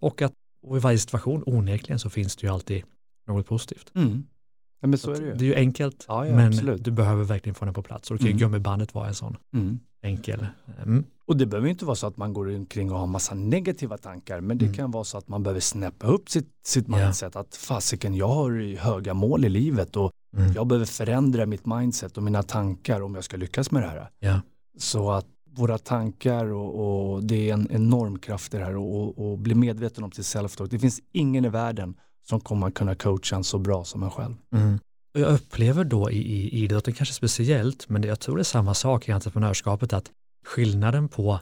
och 0.00 0.22
att 0.22 0.32
och 0.62 0.76
i 0.76 0.80
varje 0.80 0.98
situation, 0.98 1.42
onekligen 1.46 1.98
så 1.98 2.10
finns 2.10 2.36
det 2.36 2.46
ju 2.46 2.52
alltid 2.52 2.82
något 3.26 3.46
positivt. 3.46 3.92
Mm. 3.94 4.26
Ja, 4.80 4.88
men 4.88 4.98
så, 4.98 5.06
så 5.06 5.12
är 5.12 5.20
det, 5.20 5.26
ju. 5.26 5.34
det 5.34 5.44
är 5.44 5.46
ju 5.46 5.54
enkelt, 5.54 6.04
ja, 6.08 6.26
ja, 6.26 6.34
men 6.34 6.46
absolut. 6.46 6.84
du 6.84 6.90
behöver 6.90 7.24
verkligen 7.24 7.54
få 7.54 7.64
den 7.64 7.74
på 7.74 7.82
plats. 7.82 8.10
Och 8.10 8.16
då 8.16 8.18
kan 8.18 8.26
ju 8.26 8.32
mm. 8.32 8.40
gummibandet 8.40 8.94
vara 8.94 9.08
en 9.08 9.14
sån 9.14 9.36
mm. 9.54 9.80
enkel. 10.02 10.46
Och 11.28 11.36
det 11.36 11.46
behöver 11.46 11.68
inte 11.68 11.84
vara 11.84 11.96
så 11.96 12.06
att 12.06 12.16
man 12.16 12.32
går 12.32 12.54
omkring 12.54 12.92
och 12.92 12.98
har 12.98 13.06
massa 13.06 13.34
negativa 13.34 13.98
tankar, 13.98 14.40
men 14.40 14.58
det 14.58 14.64
mm. 14.64 14.76
kan 14.76 14.90
vara 14.90 15.04
så 15.04 15.18
att 15.18 15.28
man 15.28 15.42
behöver 15.42 15.60
snäppa 15.60 16.06
upp 16.06 16.30
sitt, 16.30 16.48
sitt 16.66 16.88
mindset. 16.88 17.36
Att 17.36 17.56
fasiken, 17.56 18.14
jag 18.14 18.28
har 18.28 18.76
höga 18.76 19.14
mål 19.14 19.44
i 19.44 19.48
livet 19.48 19.96
och 19.96 20.12
mm. 20.36 20.52
jag 20.52 20.66
behöver 20.66 20.86
förändra 20.86 21.46
mitt 21.46 21.66
mindset 21.66 22.16
och 22.16 22.22
mina 22.22 22.42
tankar 22.42 23.00
om 23.00 23.14
jag 23.14 23.24
ska 23.24 23.36
lyckas 23.36 23.70
med 23.70 23.82
det 23.82 23.88
här. 23.88 24.10
Ja. 24.18 24.40
Så 24.78 25.10
att 25.10 25.26
våra 25.56 25.78
tankar 25.78 26.46
och, 26.46 27.14
och, 27.14 27.24
det 27.24 27.50
är 27.50 27.54
en 27.54 27.68
enorm 27.70 28.18
kraft 28.18 28.54
i 28.54 28.58
det 28.58 28.64
här 28.64 28.76
och, 28.76 29.30
och, 29.30 29.38
bli 29.38 29.54
medveten 29.54 30.04
om 30.04 30.12
sitt 30.12 30.24
self-talk. 30.24 30.68
Det 30.70 30.78
finns 30.78 31.00
ingen 31.12 31.44
i 31.44 31.48
världen 31.48 31.94
som 32.28 32.40
kommer 32.40 32.70
kunna 32.70 32.94
coacha 32.94 33.36
en 33.36 33.44
så 33.44 33.58
bra 33.58 33.84
som 33.84 34.02
en 34.02 34.10
själv. 34.10 34.34
Mm. 34.52 34.78
Och 35.14 35.20
jag 35.20 35.32
upplever 35.32 35.84
då 35.84 36.10
i, 36.10 36.18
i 36.18 36.64
idrotten 36.64 36.94
kanske 36.94 37.14
speciellt, 37.14 37.88
men 37.88 38.02
det, 38.02 38.08
jag 38.08 38.20
tror 38.20 38.36
det 38.36 38.42
är 38.42 38.44
samma 38.44 38.74
sak 38.74 39.08
i 39.08 39.12
entreprenörskapet, 39.12 39.92
att 39.92 40.10
skillnaden 40.48 41.08
på 41.08 41.40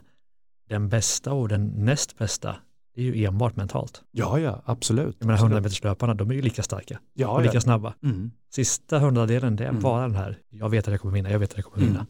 den 0.69 0.89
bästa 0.89 1.33
och 1.33 1.47
den 1.47 1.67
näst 1.67 2.17
bästa 2.17 2.55
är 2.95 3.01
ju 3.03 3.25
enbart 3.25 3.55
mentalt. 3.55 4.03
Ja, 4.11 4.39
ja, 4.39 4.61
absolut. 4.65 5.15
Jag 5.19 5.25
menar 5.27 5.39
100 5.39 5.61
meterslöparna, 5.61 6.13
de 6.13 6.29
är 6.31 6.35
ju 6.35 6.41
lika 6.41 6.63
starka 6.63 6.99
ja, 7.13 7.27
och 7.27 7.41
lika 7.41 7.53
ja. 7.53 7.61
snabba. 7.61 7.93
Mm. 8.03 8.31
Sista 8.53 8.99
hundradelen, 8.99 9.55
det 9.55 9.63
är 9.65 9.69
Mm. 9.69 9.81
bara 9.81 10.01
den 10.01 10.15
här, 10.15 10.39
jag 10.49 10.69
vet 10.69 10.87
att 10.87 10.91
jag 10.91 11.01
kommer 11.01 11.13
vinna, 11.13 11.31
jag 11.31 11.39
vet 11.39 11.51
att 11.51 11.57
jag 11.57 11.65
kommer 11.65 11.77
Mm. 11.77 11.89
vinna. 11.93 12.05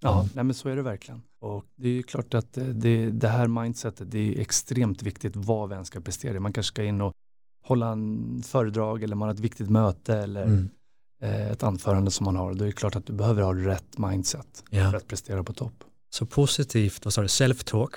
Ja, 0.00 0.08
Ja. 0.10 0.28
nej 0.34 0.44
men 0.44 0.54
så 0.54 0.68
är 0.68 0.76
det 0.76 0.82
verkligen. 0.82 1.22
Och 1.40 1.64
det 1.76 1.88
är 1.88 1.92
ju 1.92 2.02
klart 2.02 2.34
att 2.34 2.56
eh, 2.58 2.64
det, 2.64 3.10
det 3.10 3.28
här 3.28 3.48
mindsetet 3.48 4.10
det 4.10 4.18
är 4.18 4.40
extremt 4.40 5.02
viktigt 5.02 5.36
vad 5.36 5.68
vi 5.68 5.74
än 5.74 5.84
ska 5.84 6.00
prestera. 6.00 6.40
Man 6.40 6.52
kanske 6.52 6.68
ska 6.72 6.84
in 6.84 7.00
och 7.00 7.12
hålla 7.64 7.88
en 7.92 8.42
föredrag 8.42 9.02
eller 9.02 9.16
man 9.16 9.28
har 9.28 9.34
ett 9.34 9.40
viktigt 9.40 9.70
möte 9.70 10.16
eller 10.16 10.42
Mm. 10.44 10.68
eh, 11.22 11.50
ett 11.50 11.62
anförande 11.62 12.10
som 12.10 12.24
man 12.24 12.36
har. 12.36 12.54
Då 12.54 12.64
är 12.64 12.66
det 12.66 12.72
klart 12.72 12.96
att 12.96 13.06
du 13.06 13.12
behöver 13.12 13.42
ha 13.42 13.54
rätt 13.54 13.98
mindset 13.98 14.64
för 14.70 14.76
Ja. 14.76 14.96
att 14.96 15.06
prestera 15.08 15.44
på 15.44 15.52
topp. 15.52 15.84
Så 16.14 16.26
positivt, 16.26 17.04
vad 17.04 17.14
sa 17.14 17.20
du, 17.22 17.26
self-talk, 17.26 17.90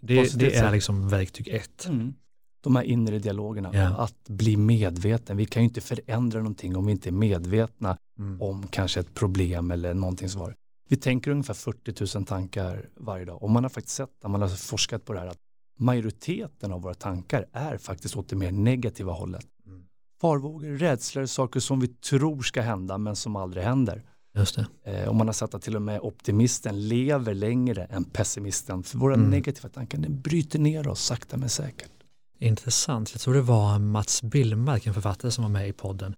det, 0.00 0.16
Positivt 0.16 0.38
det 0.40 0.54
är 0.54 0.72
liksom 0.72 1.08
verktyg 1.08 1.48
ett. 1.48 1.86
Mm. 1.86 2.14
De 2.60 2.76
här 2.76 2.82
inre 2.82 3.18
dialogerna, 3.18 3.70
Ja. 3.74 3.86
att 3.96 4.28
bli 4.28 4.56
medveten. 4.56 5.36
Vi 5.36 5.46
kan 5.46 5.62
ju 5.62 5.68
inte 5.68 5.80
förändra 5.80 6.38
någonting 6.38 6.76
om 6.76 6.86
vi 6.86 6.92
inte 6.92 7.08
är 7.08 7.12
medvetna 7.12 7.98
Mm. 8.18 8.42
om 8.42 8.66
kanske 8.66 9.00
ett 9.00 9.14
problem 9.14 9.70
eller 9.70 9.94
någonting 9.94 10.28
svar. 10.28 10.54
Vi 10.88 10.96
tänker 10.96 11.30
ungefär 11.30 11.54
40 11.54 12.16
000 12.18 12.26
tankar 12.26 12.88
varje 12.96 13.24
dag 13.24 13.42
och 13.42 13.50
man 13.50 13.64
har 13.64 13.70
faktiskt 13.70 13.96
sett, 13.96 14.10
man 14.26 14.42
har 14.42 14.48
forskat 14.48 15.04
på 15.04 15.12
det 15.12 15.20
här, 15.20 15.26
att 15.26 15.38
majoriteten 15.78 16.72
av 16.72 16.82
våra 16.82 16.94
tankar 16.94 17.46
är 17.52 17.78
faktiskt 17.78 18.16
åt 18.16 18.28
det 18.28 18.36
mer 18.36 18.52
negativa 18.52 19.12
hållet. 19.12 19.46
Mm. 19.66 19.82
Farvågor, 20.20 20.66
rädslor, 20.78 21.26
saker 21.26 21.60
som 21.60 21.80
vi 21.80 21.88
tror 21.88 22.42
ska 22.42 22.60
hända 22.62 22.98
men 22.98 23.16
som 23.16 23.36
aldrig 23.36 23.64
händer. 23.64 24.02
Just 24.38 24.56
det. 24.56 24.66
Eh, 24.84 25.08
och 25.08 25.14
man 25.16 25.28
har 25.28 25.32
sett 25.34 25.54
att 25.54 25.62
till 25.62 25.76
och 25.76 25.82
med 25.82 26.00
optimisten 26.00 26.88
lever 26.88 27.34
längre 27.34 27.84
än 27.84 28.04
pessimisten. 28.04 28.82
För 28.82 28.98
våra 28.98 29.14
Mm. 29.14 29.30
negativa 29.30 29.68
tankar 29.68 29.98
den 29.98 30.20
bryter 30.20 30.58
ner 30.58 30.88
oss 30.88 31.04
sakta 31.04 31.36
men 31.36 31.48
säkert. 31.48 31.90
Intressant. 32.38 33.12
Jag 33.12 33.20
tror 33.20 33.34
det 33.34 33.40
var 33.42 33.78
Mats 33.78 34.22
Billmark, 34.22 34.86
en 34.86 34.94
författare 34.94 35.30
som 35.30 35.44
var 35.44 35.48
med 35.50 35.68
i 35.68 35.72
podden. 35.72 36.14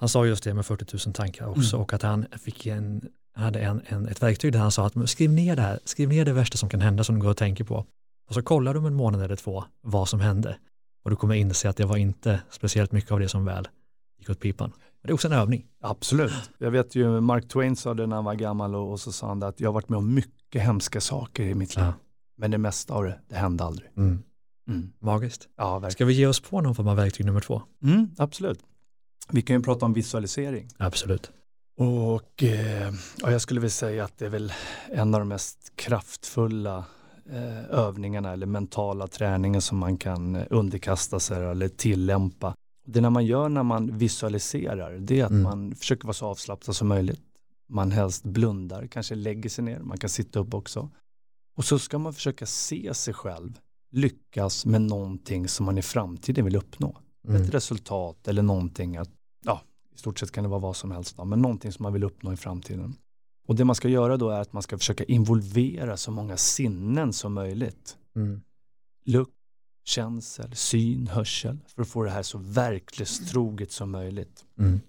Han 0.00 0.08
sa 0.08 0.26
just 0.26 0.44
det 0.44 0.54
med 0.54 0.66
40 0.66 1.06
000 1.08 1.14
tankar 1.14 1.46
också 1.46 1.76
Mm. 1.76 1.82
och 1.82 1.92
att 1.92 2.02
han 2.02 2.26
fick 2.44 2.66
en, 2.66 3.08
hade 3.34 3.60
en, 3.60 3.82
en, 3.86 4.08
ett 4.08 4.22
verktyg 4.22 4.52
där 4.52 4.60
han 4.60 4.70
sa 4.72 4.86
att 4.86 5.10
skriv 5.10 5.30
ner 5.32 5.56
det 5.56 5.62
här, 5.62 5.78
skriv 5.84 6.08
ner 6.08 6.24
det 6.24 6.32
värsta 6.32 6.58
som 6.58 6.68
kan 6.68 6.80
hända 6.80 7.04
som 7.04 7.14
du 7.14 7.20
går 7.20 7.30
och 7.30 7.36
tänker 7.36 7.64
på. 7.64 7.86
Och 8.28 8.34
så 8.34 8.42
kollar 8.42 8.72
du 8.74 8.78
om 8.80 8.86
en 8.86 8.94
månad 8.94 9.22
eller 9.22 9.36
två 9.36 9.64
vad 9.82 10.08
som 10.08 10.20
hände. 10.20 10.58
Och 11.04 11.10
du 11.10 11.16
kommer 11.16 11.34
inse 11.34 11.68
att 11.68 11.76
det 11.76 11.84
var 11.84 11.96
inte 11.96 12.40
speciellt 12.50 12.92
mycket 12.92 13.10
av 13.12 13.20
det 13.20 13.28
som 13.28 13.44
väl 13.44 13.68
gick 14.18 14.30
åt 14.30 14.40
pipan. 14.40 14.72
Men 15.02 15.08
det 15.08 15.10
är 15.10 15.14
också 15.14 15.28
en 15.28 15.34
övning. 15.34 15.66
Absolut. 15.80 16.50
Jag 16.58 16.70
vet 16.70 16.94
ju 16.94 17.20
Mark 17.20 17.48
Twain 17.48 17.76
sa 17.76 17.94
det 17.94 18.06
när 18.06 18.16
han 18.16 18.24
var 18.24 18.34
gammal 18.34 18.74
och, 18.74 18.90
och 18.90 19.00
så 19.00 19.12
sa 19.12 19.28
han 19.28 19.42
att 19.42 19.60
jag 19.60 19.68
har 19.68 19.74
varit 19.74 19.88
med 19.88 19.96
om 19.96 20.14
mycket 20.14 20.62
hemska 20.62 21.00
saker 21.00 21.42
i 21.42 21.54
mitt 21.54 21.76
liv. 21.76 21.84
Ja. 21.84 21.92
Men 22.36 22.50
det 22.50 22.58
mesta 22.58 22.94
av 22.94 23.04
det, 23.04 23.18
det 23.28 23.36
hände 23.36 23.64
aldrig. 23.64 23.90
Mm. 23.96 24.22
Mm. 24.68 24.92
Magiskt. 24.98 25.48
Ja, 25.56 25.72
verkligen. 25.72 25.90
Ska 25.90 26.04
vi 26.04 26.12
ge 26.12 26.26
oss 26.26 26.40
på 26.40 26.60
någon 26.60 26.74
form 26.74 26.88
av 26.88 26.96
verktyg 26.96 27.26
nummer 27.26 27.40
två? 27.40 27.62
Mm, 27.82 28.10
absolut. 28.18 28.60
Vi 29.30 29.42
kan 29.42 29.56
ju 29.56 29.62
prata 29.62 29.86
om 29.86 29.92
visualisering. 29.92 30.68
Absolut. 30.76 31.30
Och 31.78 32.42
eh, 32.42 32.92
ja, 33.16 33.30
jag 33.30 33.40
skulle 33.40 33.60
vilja 33.60 33.70
säga 33.70 34.04
att 34.04 34.18
det 34.18 34.26
är 34.26 34.30
väl 34.30 34.52
en 34.88 35.14
av 35.14 35.20
de 35.20 35.28
mest 35.28 35.72
kraftfulla 35.76 36.84
eh, 37.30 37.64
övningarna 37.70 38.32
eller 38.32 38.46
mentala 38.46 39.06
träningen 39.06 39.60
som 39.60 39.78
man 39.78 39.96
kan 39.96 40.36
eh, 40.36 40.42
underkasta 40.50 41.20
sig 41.20 41.44
eller 41.44 41.68
tillämpa. 41.68 42.54
Det 42.90 43.00
när 43.00 43.10
man 43.10 43.26
gör 43.26 43.48
när 43.48 43.62
man 43.62 43.98
visualiserar, 43.98 44.98
det 44.98 45.20
är 45.20 45.24
att 45.24 45.30
Mm. 45.30 45.42
man 45.42 45.74
försöker 45.74 46.04
vara 46.04 46.14
så 46.14 46.26
avslappnad 46.26 46.76
som 46.76 46.88
möjligt. 46.88 47.22
Man 47.68 47.90
helst 47.92 48.24
blundar, 48.24 48.86
kanske 48.86 49.14
lägger 49.14 49.50
sig 49.50 49.64
ner, 49.64 49.80
man 49.80 49.98
kan 49.98 50.10
sitta 50.10 50.38
upp 50.40 50.54
också. 50.54 50.90
Och 51.56 51.64
så 51.64 51.78
ska 51.78 51.98
man 51.98 52.12
försöka 52.14 52.46
se 52.46 52.94
sig 52.94 53.14
själv 53.14 53.58
lyckas 53.90 54.66
med 54.66 54.82
någonting 54.82 55.48
som 55.48 55.66
man 55.66 55.78
i 55.78 55.82
framtiden 55.82 56.44
vill 56.44 56.56
uppnå 56.56 56.96
Mm. 57.28 57.42
ett 57.42 57.54
resultat 57.54 58.28
eller 58.28 58.42
någonting 58.42 58.96
att, 58.96 59.10
ja, 59.44 59.60
i 59.94 59.98
stort 59.98 60.18
sett 60.18 60.30
kan 60.32 60.44
det 60.44 60.50
vara 60.50 60.60
vad 60.60 60.76
som 60.76 60.90
helst, 60.90 61.16
då, 61.16 61.24
men 61.24 61.42
någonting 61.42 61.72
som 61.72 61.82
man 61.82 61.92
vill 61.92 62.04
uppnå 62.04 62.32
i 62.32 62.36
framtiden. 62.36 62.94
Och 63.46 63.54
det 63.56 63.64
man 63.64 63.74
ska 63.74 63.88
göra 63.88 64.16
då 64.16 64.30
är 64.30 64.40
att 64.40 64.52
man 64.52 64.62
ska 64.62 64.78
försöka 64.78 65.04
involvera 65.04 65.96
så 65.96 66.10
många 66.10 66.36
sinnen 66.36 67.12
som 67.12 67.32
möjligt. 67.34 67.96
Mm. 68.16 68.40
Lukt, 69.04 69.32
känsel, 69.88 70.54
syn, 70.54 71.06
hörsel, 71.06 71.58
för 71.74 71.82
att 71.82 71.88
få 71.88 72.02
det 72.02 72.10
här 72.10 72.22
så 72.22 72.38
verklighetstroget 72.38 73.72
som 73.72 73.90
möjligt. 73.90 74.44
Mm. 74.58 74.80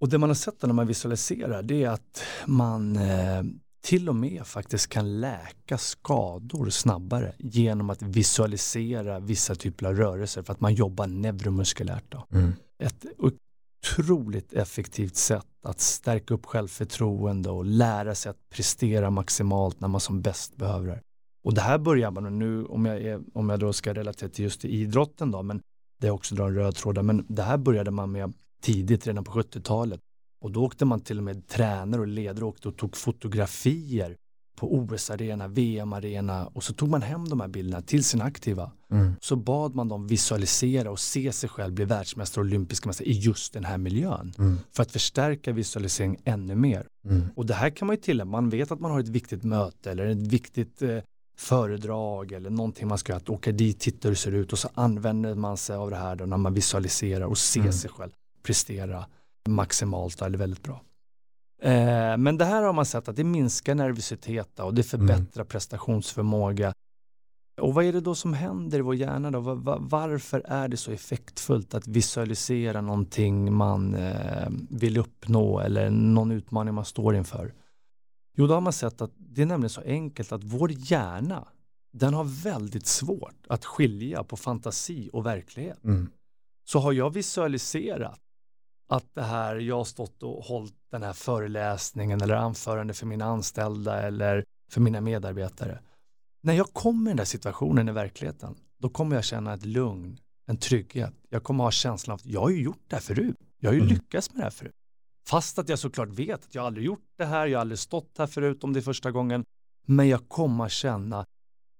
Och 0.00 0.08
det 0.08 0.18
man 0.18 0.30
har 0.30 0.34
sett 0.34 0.62
när 0.62 0.72
man 0.72 0.86
visualiserar 0.86 1.62
det 1.62 1.84
är 1.84 1.88
att 1.90 2.22
man 2.46 2.96
eh, 2.96 3.42
till 3.82 4.08
och 4.08 4.14
med 4.14 4.46
faktiskt 4.46 4.88
kan 4.88 5.20
läka 5.20 5.78
skador 5.78 6.70
snabbare 6.70 7.32
genom 7.38 7.90
att 7.90 8.02
visualisera 8.02 9.20
vissa 9.20 9.54
typer 9.54 9.86
av 9.86 9.94
rörelser 9.94 10.42
för 10.42 10.52
att 10.52 10.60
man 10.60 10.74
jobbar 10.74 11.06
neuromuskulärt. 11.06 12.14
Mm. 12.32 12.52
Ett 12.78 13.04
otroligt 13.18 14.52
effektivt 14.52 15.16
sätt 15.16 15.46
att 15.62 15.80
stärka 15.80 16.34
upp 16.34 16.46
självförtroende 16.46 17.50
och 17.50 17.64
lära 17.64 18.14
sig 18.14 18.30
att 18.30 18.48
prestera 18.50 19.10
maximalt 19.10 19.80
när 19.80 19.88
man 19.88 20.00
som 20.00 20.22
bäst 20.22 20.56
behöver 20.56 20.86
det. 20.86 21.00
Och 21.44 21.54
det 21.54 21.60
här 21.60 21.78
börjar 21.78 22.10
man 22.10 22.38
nu, 22.38 22.64
om 22.64 22.84
jag, 22.84 23.02
är, 23.02 23.20
om 23.34 23.48
jag 23.48 23.60
då 23.60 23.72
ska 23.72 23.94
relatera 23.94 24.28
till 24.28 24.44
just 24.44 24.64
idrotten 24.64 25.30
då, 25.30 25.42
men 25.42 25.60
det 26.00 26.06
är 26.06 26.10
också 26.10 26.34
drar 26.34 26.48
en 26.48 26.54
röd 26.54 26.74
tråd 26.74 27.04
men 27.04 27.26
det 27.28 27.42
här 27.42 27.58
började 27.58 27.90
man 27.90 28.12
med 28.12 28.32
tidigt, 28.62 29.06
redan 29.06 29.24
på 29.24 29.32
70-talet. 29.32 30.00
Och 30.40 30.50
då 30.50 30.64
åkte 30.64 30.84
man 30.84 31.00
till 31.00 31.18
och 31.18 31.24
med 31.24 31.48
tränare 31.48 32.00
och 32.00 32.06
ledare 32.06 32.44
åkte 32.44 32.68
och 32.68 32.76
tog 32.76 32.96
fotografier 32.96 34.16
på 34.56 34.74
OS-arena, 34.74 35.48
VM-arena 35.48 36.46
och 36.46 36.64
så 36.64 36.72
tog 36.72 36.88
man 36.88 37.02
hem 37.02 37.28
de 37.28 37.40
här 37.40 37.48
bilderna 37.48 37.82
till 37.82 38.04
sin 38.04 38.20
aktiva. 38.20 38.72
Mm. 38.90 39.12
Så 39.20 39.36
bad 39.36 39.74
man 39.74 39.88
dem 39.88 40.06
visualisera 40.06 40.90
och 40.90 40.98
se 40.98 41.32
sig 41.32 41.48
själv 41.48 41.74
bli 41.74 41.84
världsmästare 41.84 42.42
och 42.42 42.46
olympiska 42.46 42.88
mästare 42.88 43.08
i 43.08 43.12
just 43.12 43.52
den 43.52 43.64
här 43.64 43.78
miljön. 43.78 44.32
Mm. 44.38 44.58
För 44.72 44.82
att 44.82 44.92
förstärka 44.92 45.52
visualisering 45.52 46.16
ännu 46.24 46.54
mer. 46.54 46.86
Mm. 47.04 47.28
Och 47.36 47.46
det 47.46 47.54
här 47.54 47.70
kan 47.70 47.86
man 47.86 47.96
ju 47.96 48.02
tillämpa, 48.02 48.30
man 48.30 48.50
vet 48.50 48.72
att 48.72 48.80
man 48.80 48.90
har 48.90 49.00
ett 49.00 49.08
viktigt 49.08 49.42
möte 49.42 49.90
eller 49.90 50.06
ett 50.06 50.26
viktigt 50.26 50.82
eh, 50.82 50.98
föredrag 51.36 52.32
eller 52.32 52.50
någonting 52.50 52.88
man 52.88 52.98
ska 52.98 53.12
göra, 53.12 53.16
att 53.20 53.28
åka 53.30 53.52
dit, 53.52 53.80
titta 53.80 54.08
hur 54.08 54.10
det 54.12 54.18
ser 54.20 54.32
ut 54.34 54.52
och 54.52 54.58
så 54.58 54.68
använder 54.74 55.34
man 55.34 55.56
sig 55.56 55.76
av 55.76 55.90
det 55.90 55.96
här 55.96 56.16
då 56.16 56.26
när 56.26 56.36
man 56.36 56.54
visualiserar 56.54 57.26
och 57.26 57.38
ser 57.38 57.60
Mm. 57.60 57.72
sig 57.72 57.90
själv 57.90 58.10
prestera 58.42 59.04
maximalt 59.48 60.22
eller 60.22 60.38
väldigt 60.38 60.62
bra. 60.62 60.80
Eh, 61.62 62.16
men 62.16 62.38
det 62.38 62.44
här 62.44 62.62
har 62.62 62.72
man 62.72 62.86
sett 62.86 63.08
att 63.08 63.16
det 63.16 63.24
minskar 63.24 63.74
nervositet 63.74 64.60
och 64.60 64.74
det 64.74 64.82
förbättrar 64.82 65.44
prestationsförmåga. 65.44 66.72
Och 67.60 67.74
vad 67.74 67.84
är 67.84 67.92
det 67.92 68.00
då 68.00 68.14
som 68.14 68.34
händer 68.34 68.78
i 68.78 68.80
vår 68.82 68.94
hjärna 68.94 69.30
då? 69.30 69.40
Va- 69.40 69.54
va- 69.54 69.78
Varför 69.80 70.42
är 70.46 70.68
det 70.68 70.76
så 70.76 70.90
effektfullt 70.92 71.74
att 71.74 71.86
visualisera 71.88 72.80
någonting 72.80 73.52
man 73.52 73.94
eh, 73.94 74.48
vill 74.70 74.98
uppnå 74.98 75.60
eller 75.60 75.90
någon 75.90 76.30
utmaning 76.30 76.74
man 76.74 76.84
står 76.84 77.16
inför? 77.16 77.52
Jo, 78.34 78.46
då 78.46 78.54
har 78.54 78.60
man 78.60 78.72
sett 78.72 79.00
att 79.02 79.10
det 79.16 79.42
är 79.42 79.46
nämligen 79.46 79.70
så 79.70 79.80
enkelt 79.80 80.32
att 80.32 80.44
vår 80.44 80.72
hjärna, 80.72 81.48
den 81.92 82.14
har 82.14 82.24
väldigt 82.24 82.86
svårt 82.86 83.46
att 83.48 83.64
skilja 83.64 84.24
på 84.24 84.36
fantasi 84.36 85.10
och 85.12 85.26
verklighet. 85.26 85.84
Mm. 85.84 86.10
Så 86.64 86.78
har 86.78 86.92
jag 86.92 87.10
visualiserat 87.10 88.18
att 88.88 89.14
det 89.14 89.22
här, 89.22 89.56
jag 89.56 89.76
har 89.76 89.84
stått 89.84 90.22
och 90.22 90.44
hållit 90.44 90.74
den 90.90 91.02
här 91.02 91.12
föreläsningen 91.12 92.20
eller 92.20 92.34
anförande 92.34 92.94
för 92.94 93.06
mina 93.06 93.24
anställda 93.24 94.02
eller 94.02 94.44
för 94.70 94.80
mina 94.80 95.00
medarbetare. 95.00 95.80
När 96.42 96.54
jag 96.54 96.66
kommer 96.66 97.10
i 97.10 97.10
den 97.10 97.16
där 97.16 97.24
situationen 97.24 97.88
i 97.88 97.92
verkligheten, 97.92 98.54
då 98.78 98.88
kommer 98.88 99.16
jag 99.16 99.24
känna 99.24 99.54
ett 99.54 99.64
lugn, 99.66 100.18
en 100.46 100.56
trygghet. 100.56 101.14
Jag 101.28 101.42
kommer 101.42 101.64
ha 101.64 101.70
känslan 101.70 102.12
av 102.12 102.18
att 102.20 102.26
jag 102.26 102.40
har 102.40 102.50
ju 102.50 102.62
gjort 102.62 102.82
det 102.88 102.96
här 102.96 103.02
förut. 103.02 103.36
Jag 103.58 103.70
har 103.70 103.74
ju 103.74 103.80
Mm. 103.80 103.92
lyckats 103.94 104.32
med 104.32 104.40
det 104.40 104.44
här 104.44 104.50
förut. 104.50 104.74
Fast 105.28 105.58
att 105.58 105.68
jag 105.68 105.78
såklart 105.78 106.08
vet 106.08 106.44
att 106.44 106.54
jag 106.54 106.66
aldrig 106.66 106.86
gjort 106.86 107.04
det 107.18 107.24
här, 107.24 107.46
jag 107.46 107.58
har 107.58 107.60
aldrig 107.60 107.78
stått 107.78 108.18
här 108.18 108.26
förut 108.26 108.64
om 108.64 108.72
det 108.72 108.80
är 108.80 108.82
första 108.82 109.10
gången. 109.10 109.44
Men 109.86 110.08
jag 110.08 110.28
kommer 110.28 110.68
känna 110.68 111.26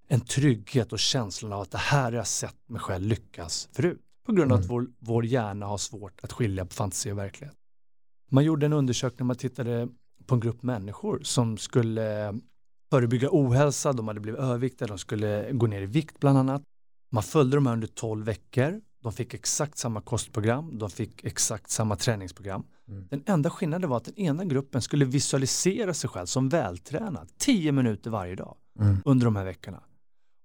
en 0.09 0.21
trygghet 0.21 0.93
och 0.93 0.99
känslan 0.99 1.53
av 1.53 1.61
att 1.61 1.71
det 1.71 1.79
här 1.79 2.05
har 2.05 2.13
jag 2.13 2.27
sett 2.27 2.69
mig 2.69 2.81
själv 2.81 3.07
lyckas 3.07 3.69
förut. 3.73 4.01
På 4.27 4.33
grund 4.33 4.53
av 4.53 4.59
Mm. 4.59 4.65
att 4.65 4.71
vår, 4.71 4.87
vår 4.99 5.25
hjärna 5.25 5.67
har 5.67 5.79
svårt 5.79 6.21
att 6.23 6.33
skilja 6.33 6.65
på 6.67 6.75
fantasi 6.75 7.11
och 7.13 7.19
verklighet. 7.19 7.55
Man 8.31 8.45
gjorde 8.45 8.67
en 8.67 8.73
undersökning, 8.73 9.27
man 9.27 9.37
tittade 9.37 9.89
på 10.27 10.35
en 10.35 10.41
grupp 10.41 10.63
människor 10.63 11.21
som 11.23 11.59
skulle 11.59 12.35
förebygga 12.91 13.29
ohälsa, 13.33 13.93
de 13.93 14.09
hade 14.09 14.21
blivit 14.21 14.41
överviktiga, 14.41 14.89
de 14.89 14.99
skulle 14.99 15.53
gå 15.53 15.67
ner 15.67 15.83
i 15.83 15.87
vikt 15.87 16.21
bland 16.21 16.39
annat. 16.39 16.63
Man 17.11 17.23
följde 17.23 17.57
dem 17.57 17.67
här 17.67 17.73
under 17.73 17.87
12 17.89 18.25
veckor, 18.25 18.81
de 19.03 19.13
fick 19.13 19.35
exakt 19.35 19.79
samma 19.79 20.01
kostprogram, 20.01 20.79
de 20.79 20.91
fick 20.91 21.25
exakt 21.25 21.71
samma 21.71 21.97
träningsprogram. 21.97 22.65
Mm. 22.89 23.07
Den 23.11 23.23
enda 23.27 23.51
skillnaden 23.51 23.91
var 23.91 23.97
att 23.97 24.05
den 24.05 24.19
ena 24.19 24.45
gruppen 24.45 24.83
skulle 24.83 25.05
visualisera 25.05 25.95
sig 25.95 26.11
själv 26.11 26.27
som 26.27 26.49
vältränad 26.49 27.29
10 27.39 27.73
minuter 27.73 28.11
varje 28.11 28.35
dag 28.35 28.57
Mm. 28.81 28.97
under 29.05 29.25
de 29.25 29.37
här 29.37 29.45
veckorna. 29.45 29.83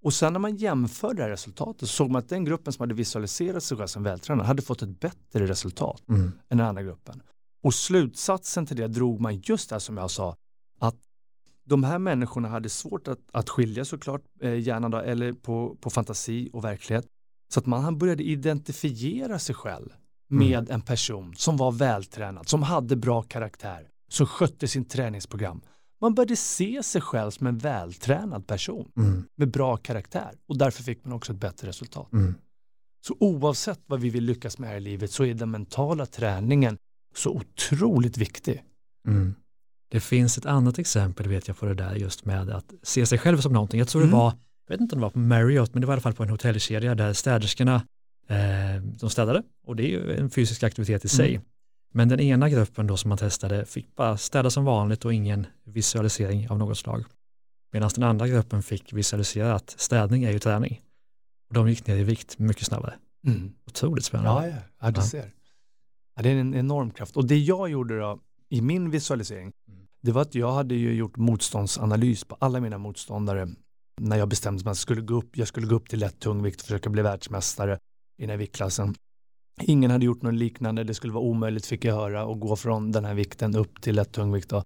Och 0.03 0.13
sen 0.13 0.33
när 0.33 0.39
man 0.39 0.55
jämförde 0.55 1.15
det 1.15 1.23
här 1.23 1.29
resultatet 1.29 1.79
så 1.89 1.95
såg 1.95 2.09
man 2.11 2.19
att 2.19 2.29
den 2.29 2.45
gruppen 2.45 2.73
som 2.73 2.83
hade 2.83 2.93
visualiserat 2.93 3.63
sig 3.63 3.77
själv 3.77 3.87
som 3.87 4.03
vältränad 4.03 4.45
hade 4.45 4.61
fått 4.61 4.81
ett 4.81 4.99
bättre 4.99 5.47
resultat 5.47 6.03
Mm. 6.09 6.21
än 6.49 6.57
den 6.57 6.67
andra 6.67 6.83
gruppen. 6.83 7.21
Och 7.63 7.73
slutsatsen 7.73 8.65
till 8.65 8.77
det 8.77 8.87
drog 8.87 9.19
man 9.21 9.35
just 9.43 9.69
det 9.69 9.79
som 9.79 9.97
jag 9.97 10.11
sa, 10.11 10.35
att 10.79 10.95
de 11.63 11.83
här 11.83 11.99
människorna 11.99 12.47
hade 12.47 12.69
svårt 12.69 13.07
att, 13.07 13.19
att 13.31 13.49
skilja 13.49 13.85
såklart, 13.85 14.21
eh, 14.41 14.59
hjärnan 14.59 14.91
då, 14.91 14.97
eller 14.97 15.33
på, 15.33 15.77
på 15.81 15.89
fantasi 15.89 16.49
och 16.53 16.63
verklighet. 16.63 17.05
Så 17.47 17.59
att 17.59 17.65
man 17.65 17.97
började 17.97 18.23
identifiera 18.23 19.39
sig 19.39 19.55
själv 19.55 19.89
med 20.29 20.59
mm. 20.59 20.71
en 20.71 20.81
person 20.81 21.35
som 21.35 21.57
var 21.57 21.71
vältränad, 21.71 22.49
som 22.49 22.63
hade 22.63 22.95
bra 22.95 23.21
karaktär, 23.21 23.87
som 24.09 24.27
skötte 24.27 24.67
sin 24.67 24.85
träningsprogram. 24.85 25.61
Man 26.01 26.15
började 26.15 26.35
se 26.35 26.83
sig 26.83 27.01
själv 27.01 27.31
som 27.31 27.47
en 27.47 27.57
vältränad 27.57 28.47
person 28.47 28.91
mm. 28.97 29.23
med 29.35 29.51
bra 29.51 29.77
karaktär 29.77 30.31
och 30.47 30.57
därför 30.57 30.83
fick 30.83 31.05
man 31.05 31.13
också 31.13 31.33
ett 31.33 31.39
bättre 31.39 31.67
resultat. 31.67 32.13
Mm. 32.13 32.35
Så 33.07 33.15
oavsett 33.19 33.79
vad 33.85 33.99
vi 33.99 34.09
vill 34.09 34.23
lyckas 34.23 34.57
med 34.57 34.69
här 34.69 34.77
i 34.77 34.79
livet 34.79 35.11
så 35.11 35.25
är 35.25 35.33
den 35.33 35.51
mentala 35.51 36.05
träningen 36.05 36.77
så 37.15 37.29
otroligt 37.29 38.17
viktig. 38.17 38.63
Mm. 39.07 39.35
Det 39.89 39.99
finns 39.99 40.37
ett 40.37 40.45
annat 40.45 40.79
exempel 40.79 41.27
vet 41.27 41.47
jag 41.47 41.57
på 41.57 41.65
det 41.65 41.73
där 41.73 41.95
just 41.95 42.25
med 42.25 42.49
att 42.49 42.73
se 42.83 43.05
sig 43.05 43.17
själv 43.17 43.37
som 43.37 43.53
någonting. 43.53 43.79
Jag 43.79 43.87
tror 43.87 44.01
det 44.01 44.07
mm. 44.07 44.19
var, 44.19 44.33
jag 44.67 44.73
vet 44.73 44.81
inte 44.81 44.95
om 44.95 44.99
det 44.99 45.05
var 45.05 45.11
på 45.11 45.19
Marriott, 45.19 45.73
men 45.73 45.81
det 45.81 45.87
var 45.87 45.93
i 45.93 45.95
alla 45.95 46.01
fall 46.01 46.13
på 46.13 46.23
en 46.23 46.29
hotellkedja 46.29 46.95
där 46.95 47.13
städerskorna 47.13 47.75
eh, 48.27 48.81
de 48.99 49.09
städade 49.09 49.43
och 49.67 49.75
det 49.75 49.83
är 49.83 49.87
ju 49.87 50.15
en 50.15 50.29
fysisk 50.29 50.63
aktivitet 50.63 51.05
i 51.05 51.07
sig. 51.07 51.29
Mm. 51.29 51.41
Men 51.93 52.09
den 52.09 52.19
ena 52.19 52.49
gruppen 52.49 52.87
då 52.87 52.97
som 52.97 53.09
man 53.09 53.17
testade 53.17 53.65
fick 53.65 53.95
bara 53.95 54.17
städa 54.17 54.49
som 54.49 54.65
vanligt 54.65 55.05
och 55.05 55.13
ingen 55.13 55.47
visualisering 55.63 56.49
av 56.49 56.57
något 56.57 56.77
slag. 56.77 57.05
Medan 57.71 57.89
den 57.95 58.03
andra 58.03 58.27
gruppen 58.27 58.63
fick 58.63 58.93
visualisera 58.93 59.55
att 59.55 59.69
städning 59.69 60.23
är 60.23 60.31
ju 60.31 60.39
träning. 60.39 60.81
Och 61.49 61.53
de 61.53 61.69
gick 61.69 61.87
ner 61.87 61.95
i 61.95 62.03
vikt 62.03 62.39
mycket 62.39 62.65
snabbare. 62.65 62.93
Mm. 63.27 63.53
Otroligt 63.67 64.05
spännande. 64.05 64.47
Ja, 64.47 64.55
ja. 64.55 64.61
ja 64.81 64.91
du 64.91 65.01
ser. 65.01 65.31
Ja, 66.15 66.21
det 66.21 66.29
är 66.29 66.35
en 66.35 66.55
enorm 66.55 66.91
kraft. 66.91 67.17
Och 67.17 67.27
det 67.27 67.37
jag 67.37 67.69
gjorde 67.69 67.99
då 67.99 68.19
i 68.49 68.61
min 68.61 68.89
visualisering, 68.89 69.51
mm. 69.67 69.87
det 70.01 70.11
var 70.11 70.21
att 70.21 70.35
jag 70.35 70.51
hade 70.51 70.75
ju 70.75 70.93
gjort 70.93 71.17
motståndsanalys 71.17 72.23
på 72.23 72.37
alla 72.39 72.59
mina 72.59 72.77
motståndare 72.77 73.47
när 74.01 74.17
jag 74.17 74.29
bestämde 74.29 74.63
mig 74.63 74.71
att 74.71 74.77
jag 74.77 74.81
skulle 74.81 75.01
gå 75.01 75.15
upp, 75.15 75.37
jag 75.37 75.47
skulle 75.47 75.67
gå 75.67 75.75
upp 75.75 75.89
till 75.89 75.99
lätt 75.99 76.19
tungvikt 76.19 76.61
och 76.61 76.67
försöka 76.67 76.89
bli 76.89 77.01
världsmästare 77.01 77.79
i 78.17 78.21
den 78.21 78.29
här 78.29 78.37
viktklassen. 78.37 78.95
Ingen 79.61 79.91
hade 79.91 80.05
gjort 80.05 80.21
något 80.21 80.33
liknande, 80.33 80.83
det 80.83 80.93
skulle 80.93 81.13
vara 81.13 81.23
omöjligt 81.23 81.65
fick 81.65 81.85
jag 81.85 81.95
höra 81.95 82.25
och 82.25 82.39
gå 82.39 82.55
från 82.55 82.91
den 82.91 83.05
här 83.05 83.13
vikten 83.13 83.55
upp 83.55 83.81
till 83.81 83.95
lätt 83.95 84.11
tungvikt. 84.11 84.49
Då. 84.49 84.63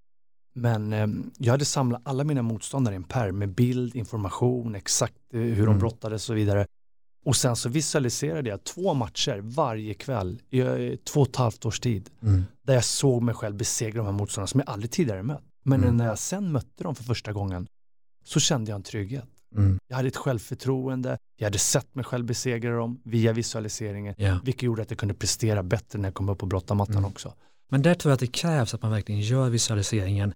Men 0.54 0.94
eh, 0.94 1.08
jag 1.38 1.52
hade 1.52 1.66
samlat 1.66 2.02
alla 2.06 2.24
mina 2.24 2.42
motståndare 2.42 2.96
i 2.96 2.98
en 2.98 3.04
pärm 3.04 3.38
med 3.38 3.50
bild, 3.50 3.96
information, 3.96 4.76
exakt 4.76 5.16
eh, 5.34 5.40
hur 5.40 5.56
de 5.56 5.68
mm. 5.68 5.80
brottades 5.80 6.22
och 6.22 6.26
så 6.26 6.34
vidare. 6.34 6.66
Och 7.26 7.36
sen 7.36 7.56
så 7.56 7.70
visualiserade 7.70 8.50
jag 8.50 8.64
två 8.64 8.94
matcher 8.94 9.40
varje 9.44 9.94
kväll 9.94 10.42
i 10.50 10.60
eh, 10.60 10.96
två 11.14 11.22
och 11.22 11.28
ett 11.28 11.36
halvt 11.36 11.66
års 11.66 11.80
tid. 11.80 12.10
Mm. 12.24 12.44
Där 12.62 12.74
jag 12.74 12.84
såg 12.84 13.24
mig 13.24 13.36
själv 13.36 13.56
besegra 13.56 13.98
de 13.98 14.06
här 14.06 14.14
motståndarna 14.14 14.48
som 14.48 14.60
jag 14.60 14.70
aldrig 14.70 14.92
tidigare 14.92 15.24
mött. 15.24 15.44
Men 15.64 15.84
mm. 15.84 15.98
när 15.98 16.06
jag 16.06 16.20
sen 16.20 16.52
mötte 16.52 16.84
dem 16.84 16.96
för 16.96 17.04
första 17.04 17.34
gången 17.34 17.68
så 18.24 18.40
kände 18.40 18.72
jag 18.72 18.76
en 18.76 18.84
trygghet. 18.84 19.26
Mm. 19.56 19.80
Jag 19.88 19.96
hade 19.96 20.08
ett 20.08 20.18
självförtroende, 20.18 21.18
jag 21.38 21.46
hade 21.46 21.58
sett 21.58 21.96
mig 21.96 22.06
själv 22.06 22.26
besegra 22.26 22.76
dem 22.76 23.02
via 23.04 23.34
visualiseringen, 23.34 24.16
yeah. 24.18 24.44
vilket 24.44 24.64
gjorde 24.64 24.82
att 24.82 24.92
jag 24.92 25.00
kunde 25.00 25.14
prestera 25.14 25.64
bättre 25.64 26.00
när 26.00 26.08
jag 26.08 26.14
kom 26.14 26.30
upp 26.30 26.38
på 26.38 26.46
brottamattan 26.46 26.98
mm. 26.98 27.12
också. 27.12 27.34
Men 27.70 27.82
där 27.82 27.94
tror 27.94 28.10
jag 28.10 28.14
att 28.14 28.20
det 28.20 28.28
krävs 28.28 28.74
att 28.74 28.82
man 28.82 28.92
verkligen 28.92 29.22
gör 29.22 29.50
visualiseringen, 29.50 30.34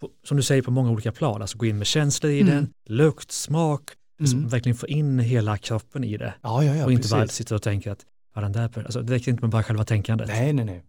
på, 0.00 0.10
som 0.24 0.36
du 0.36 0.42
säger, 0.42 0.62
på 0.62 0.70
många 0.70 0.90
olika 0.90 1.12
plan, 1.12 1.42
alltså 1.42 1.58
gå 1.58 1.66
in 1.66 1.78
med 1.78 1.86
känslor 1.86 2.32
i 2.32 2.40
mm. 2.40 2.54
den, 2.54 2.70
lukt, 2.86 3.32
smak, 3.32 3.90
mm. 4.20 4.48
verkligen 4.48 4.76
få 4.76 4.86
in 4.86 5.18
hela 5.18 5.58
kroppen 5.58 6.04
i 6.04 6.16
det. 6.16 6.34
Ja, 6.42 6.64
ja, 6.64 6.76
ja, 6.76 6.84
och 6.84 6.92
inte 6.92 7.02
precis. 7.02 7.12
bara 7.12 7.28
sitta 7.28 7.54
och 7.54 7.62
tänka 7.62 7.92
att 7.92 8.06
ja, 8.34 8.40
den 8.40 8.52
där, 8.52 8.78
alltså, 8.78 9.02
det 9.02 9.14
räcker 9.14 9.30
inte 9.30 9.42
med 9.42 9.50
bara 9.50 9.62
själva 9.62 9.84
tänkandet. 9.84 10.28
Nej, 10.28 10.52
nej, 10.52 10.64
nej. 10.64 10.84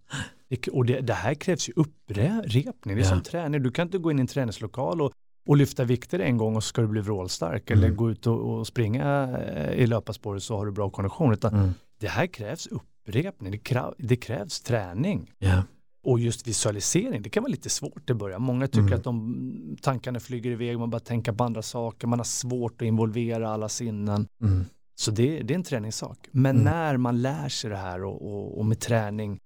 Det, 0.50 0.68
och 0.68 0.86
det, 0.86 1.02
det, 1.02 1.14
här 1.14 1.34
krävs 1.34 1.70
ju 1.70 1.74
upprepning, 1.76 2.74
det 2.84 2.92
är 2.92 2.98
ja. 2.98 3.10
som 3.10 3.22
träning. 3.22 3.64
Du 3.64 3.72
kan 3.72 3.88
inte 3.88 3.98
gå 3.98 4.12
in 4.12 4.20
i 4.20 4.22
en 4.22 4.28
träningslokal 4.28 5.02
och 5.02 5.12
och 5.48 5.58
lyfta 5.58 5.84
vikter 5.84 6.20
en 6.20 6.38
gång 6.38 6.56
och 6.56 6.64
så 6.64 6.68
ska 6.68 6.82
du 6.82 6.88
bli 6.88 7.02
vrålstark 7.02 7.72
mm. 7.72 7.84
eller 7.84 7.96
gå 7.96 8.12
ut 8.12 8.28
och, 8.28 8.58
och, 8.58 8.68
springa 8.68 9.38
eh, 9.38 9.74
i 9.74 9.88
löparspåret 9.88 10.44
så 10.44 10.58
har 10.58 10.66
du 10.66 10.72
bra 10.72 10.90
kondition. 10.90 11.34
Utan 11.34 11.54
mm. 11.54 11.74
Det 12.00 12.08
här 12.08 12.28
krävs 12.28 12.68
upprepning, 12.68 13.52
det, 13.52 13.58
kräv, 13.58 13.94
det 13.98 14.16
krävs 14.16 14.62
träning. 14.62 15.32
Yeah. 15.40 15.62
Och 16.04 16.20
just 16.20 16.48
visualisering, 16.48 17.22
det 17.22 17.30
kan 17.30 17.44
vara 17.44 17.52
lite 17.52 17.70
svårt 17.70 18.10
i 18.10 18.14
början. 18.14 18.42
Många 18.42 18.68
tycker 18.68 18.80
mm. 18.80 18.94
att 18.94 19.04
de 19.04 19.78
tankarna 19.82 20.20
flyger 20.20 20.52
iväg, 20.52 20.80
man 20.80 20.90
bara 20.90 21.00
tänker 21.00 21.32
på 21.32 21.44
andra 21.44 21.62
saker, 21.62 22.08
man 22.08 22.20
har 22.20 22.24
svårt 22.24 22.82
att 22.82 22.86
involvera 22.86 23.50
alla 23.50 23.70
sinnen. 23.70 24.28
Mm. 24.42 24.66
Så 24.96 25.12
det, 25.12 25.40
det, 25.40 25.54
är 25.54 25.56
en 25.56 25.64
träningssak. 25.64 26.28
Men 26.32 26.56
mm. 26.56 26.64
när 26.64 26.98
man 26.98 27.22
lär 27.22 27.50
sig 27.50 27.70
det 27.70 27.78
här 27.78 28.04
och, 28.04 28.22
och, 28.22 28.58
och 28.58 28.66
med 28.66 28.80
träning 28.80 29.40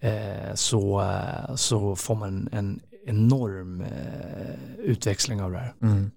eh, 0.00 0.54
så, 0.54 1.00
eh, 1.00 1.54
så 1.54 1.96
får 1.96 2.14
man 2.14 2.48
en 2.52 2.80
enorm 3.06 3.80
eh, 3.80 4.74
utväxling 4.78 5.42
av 5.42 5.52
det 5.52 5.58
här. 5.58 5.74
Mm. 5.82 6.10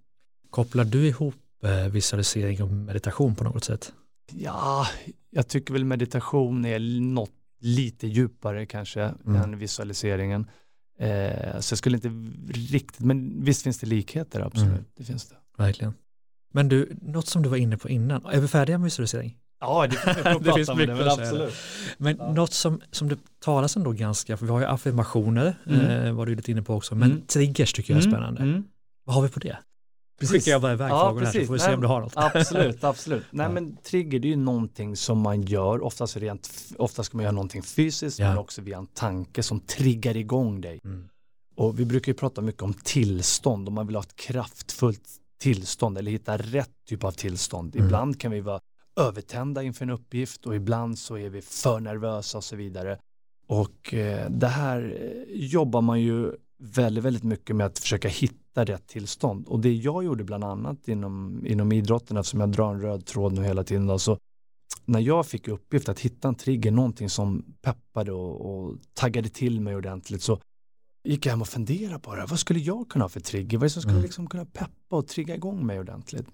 Kopplar 0.50 0.86
du 0.86 1.08
ihop 1.08 1.36
eh, 1.64 1.88
visualisering 1.88 2.64
och 2.64 2.70
meditation 2.70 3.36
på 3.36 3.44
något 3.44 3.64
sätt? 3.64 3.94
Ja, 4.32 4.88
jag 5.30 5.48
tycker 5.48 5.74
väl 5.74 5.86
meditation 5.86 6.66
är 6.66 6.80
något 7.02 7.32
lite 7.60 8.08
djupare 8.08 8.66
kanske 8.66 9.02
mm. 9.02 9.42
än 9.42 9.58
visualiseringen. 9.58 10.50
Eh, 11.00 11.60
så 11.60 11.74
jag 11.74 11.78
skulle 11.78 11.98
inte 11.98 12.10
riktigt, 12.54 13.00
men 13.00 13.44
visst 13.44 13.62
finns 13.62 13.80
det 13.80 13.88
likheter, 13.88 14.42
absolut. 14.42 14.72
Mm. 14.72 14.86
Det 14.98 15.04
finns 15.04 15.30
det. 15.30 15.36
Verkligen. 15.58 15.94
Men 16.54 16.70
du, 16.70 16.98
något 17.02 17.28
som 17.28 17.42
du 17.42 17.50
var 17.50 17.58
inne 17.58 17.78
på 17.78 17.90
innan, 17.90 18.26
är 18.26 18.42
vi 18.42 18.48
färdiga 18.48 18.78
med 18.78 18.84
visualisering? 18.84 19.38
Ja, 19.64 19.88
det, 19.88 20.40
det 20.42 20.54
finns 20.54 20.76
mycket 20.76 20.98
det, 20.98 21.12
absolut. 21.12 21.54
Men 21.98 22.18
ja. 22.18 22.32
något 22.34 22.54
som, 22.54 22.82
som 22.92 23.10
det 23.10 23.18
talas 23.40 23.76
ändå 23.76 23.92
ganska, 23.92 24.38
för 24.38 24.46
vi 24.46 24.52
har 24.52 24.60
ju 24.60 24.66
affirmationer, 24.66 25.56
mm. 25.68 25.80
eh, 25.80 26.14
var 26.14 26.26
du 26.26 26.36
lite 26.36 26.52
inne 26.52 26.62
på 26.62 26.76
också, 26.76 26.96
men 26.96 27.12
mm. 27.12 27.26
triggers 27.26 27.74
tycker 27.74 27.94
jag 27.94 28.02
är 28.02 28.08
mm. 28.08 28.12
spännande. 28.12 28.42
Mm. 28.42 28.64
Vad 29.06 29.16
har 29.16 29.22
vi 29.22 29.30
på 29.30 29.40
det? 29.40 29.58
Precis. 30.20 30.36
skickar 30.36 30.52
jag 30.52 30.62
bara 30.62 30.74
iväg 30.74 30.92
ja, 30.92 31.06
frågorna 31.06 31.26
här 31.26 31.40
så 31.40 31.46
får 31.46 31.54
vi 31.54 31.60
se 31.60 31.74
om 31.74 31.82
du 31.82 31.88
har 31.88 32.02
något. 32.02 32.14
Absolut, 32.16 32.84
absolut. 32.84 33.24
Nej 33.32 33.46
ja. 33.46 33.52
men 33.52 33.78
trigger 33.78 34.20
det 34.20 34.28
är 34.28 34.30
ju 34.30 34.36
någonting 34.36 34.96
som 34.96 35.20
man 35.20 35.42
gör, 35.42 35.84
oftast, 35.84 36.18
rent, 36.18 36.50
oftast 36.78 37.10
ska 37.10 37.18
man 37.18 37.24
göra 37.24 37.32
någonting 37.32 37.64
fysiskt 37.64 38.20
ja. 38.20 38.30
men 38.30 38.38
också 38.38 38.62
via 38.62 38.78
en 38.78 38.88
tanke 38.88 39.44
som 39.44 39.60
triggar 39.60 40.18
igång 40.18 40.62
dig. 40.62 40.80
Mm. 40.86 41.08
Och 41.56 41.80
vi 41.80 41.86
brukar 41.86 42.12
ju 42.12 42.14
prata 42.14 42.42
mycket 42.42 42.62
om 42.62 42.74
tillstånd, 42.74 43.68
om 43.68 43.74
man 43.74 43.88
vill 43.88 43.96
ha 43.96 44.04
ett 44.04 44.16
kraftfullt 44.16 45.04
tillstånd 45.42 45.98
eller 45.98 46.12
hitta 46.12 46.38
rätt 46.38 46.72
typ 46.90 47.04
av 47.04 47.12
tillstånd. 47.12 47.76
Mm. 47.76 47.86
Ibland 47.86 48.20
kan 48.20 48.32
vi 48.32 48.42
vara 48.42 48.60
övertända 48.96 49.64
inför 49.64 49.86
en 49.86 49.90
uppgift 49.90 50.46
och 50.46 50.56
ibland 50.56 51.00
så 51.00 51.18
är 51.18 51.30
vi 51.30 51.42
för 51.42 51.80
nervösa 51.80 52.38
och 52.38 52.44
så 52.44 52.56
vidare. 52.56 53.00
Och 53.48 53.94
eh, 53.94 54.30
det 54.30 54.48
här 54.48 54.98
eh, 55.02 55.36
jobbar 55.36 55.82
man 55.82 56.02
ju 56.02 56.32
väldigt, 56.60 57.04
väldigt 57.04 57.24
mycket 57.24 57.56
med 57.56 57.66
att 57.66 57.80
försöka 57.80 58.08
hitta 58.08 58.66
rätt 58.66 58.88
tillstånd. 58.88 59.48
Och 59.48 59.60
det 59.60 59.74
jag 59.74 60.04
gjorde 60.04 60.24
bland 60.24 60.44
annat 60.44 60.88
inom, 60.88 61.46
inom 61.46 61.72
idrotten, 61.72 62.18
eftersom 62.18 62.40
jag 62.40 62.52
drar 62.52 62.74
en 62.74 62.82
röd 62.82 63.06
tråd 63.06 63.34
nu 63.34 63.44
hela 63.44 63.64
tiden, 63.64 63.88
då, 63.88 64.00
så 64.00 64.18
när 64.86 65.00
jag 65.00 65.26
fick 65.26 65.48
uppgift 65.48 65.90
att 65.90 66.00
hitta 66.00 66.28
en 66.28 66.36
trigger, 66.36 66.72
någonting 66.72 67.10
som 67.10 67.46
peppade 67.62 68.12
och, 68.12 68.66
och 68.66 68.78
taggade 68.94 69.30
till 69.30 69.62
mig 69.62 69.76
ordentligt, 69.76 70.22
så 70.22 70.40
gick 71.04 71.26
jag 71.26 71.32
hem 71.32 71.42
och 71.42 71.48
funderade 71.48 72.00
på 72.00 72.16
det. 72.16 72.26
Vad 72.26 72.40
skulle 72.40 72.60
jag 72.60 72.90
kunna 72.90 73.04
ha 73.04 73.10
för 73.10 73.20
trigger? 73.20 73.58
Vad 73.58 73.64
är 73.64 73.66
det 73.66 73.74
som 73.74 73.82
skulle 73.82 73.94
mm. 73.94 74.04
liksom 74.04 74.28
kunna 74.30 74.46
peppa 74.46 74.96
och 74.96 75.08
trigga 75.08 75.36
igång 75.36 75.66
mig 75.66 75.80
ordentligt? 75.80 76.28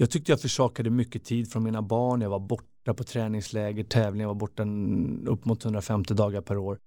Jag 0.00 0.10
tyckte 0.10 0.32
jag 0.32 0.40
försakade 0.40 0.90
mycket 0.90 1.24
tid 1.24 1.52
från 1.52 1.62
mina 1.62 1.82
barn. 1.82 2.20
Jag 2.20 2.30
var 2.30 2.38
borta 2.38 2.94
på 2.94 3.04
träningsläger, 3.04 3.84
tävlingar, 3.84 4.26
var 4.26 4.34
borta 4.34 4.62
upp 5.30 5.44
mot 5.44 5.64
150 5.64 6.14
dagar 6.14 6.40
per 6.40 6.58
år. 6.58 6.78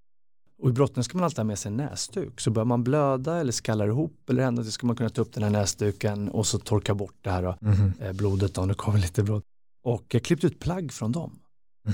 Och 0.61 0.69
i 0.69 0.71
brottning 0.71 1.03
ska 1.03 1.17
man 1.17 1.25
alltid 1.25 1.37
ha 1.37 1.43
med 1.43 1.59
sig 1.59 1.69
en 1.69 1.77
näsduk. 1.77 2.41
Så 2.41 2.51
börjar 2.51 2.65
man 2.65 2.83
blöda 2.83 3.39
eller 3.39 3.51
skallar 3.51 3.87
ihop 3.87 4.29
eller 4.29 4.43
händer 4.43 4.63
så 4.63 4.71
ska 4.71 4.87
man 4.87 4.95
kunna 4.95 5.09
ta 5.09 5.21
upp 5.21 5.33
den 5.33 5.43
här 5.43 5.49
näsduken 5.49 6.29
och 6.29 6.47
så 6.47 6.59
torka 6.59 6.95
bort 6.95 7.15
det 7.21 7.29
här 7.29 7.57
mm. 7.61 8.17
blodet 8.17 8.57
om 8.57 8.67
det 8.67 8.73
kommer 8.73 8.99
lite 8.99 9.23
blod. 9.23 9.41
Och 9.83 10.05
jag 10.07 10.23
klippte 10.23 10.47
ut 10.47 10.59
plagg 10.59 10.91
från 10.91 11.11
dem. 11.11 11.39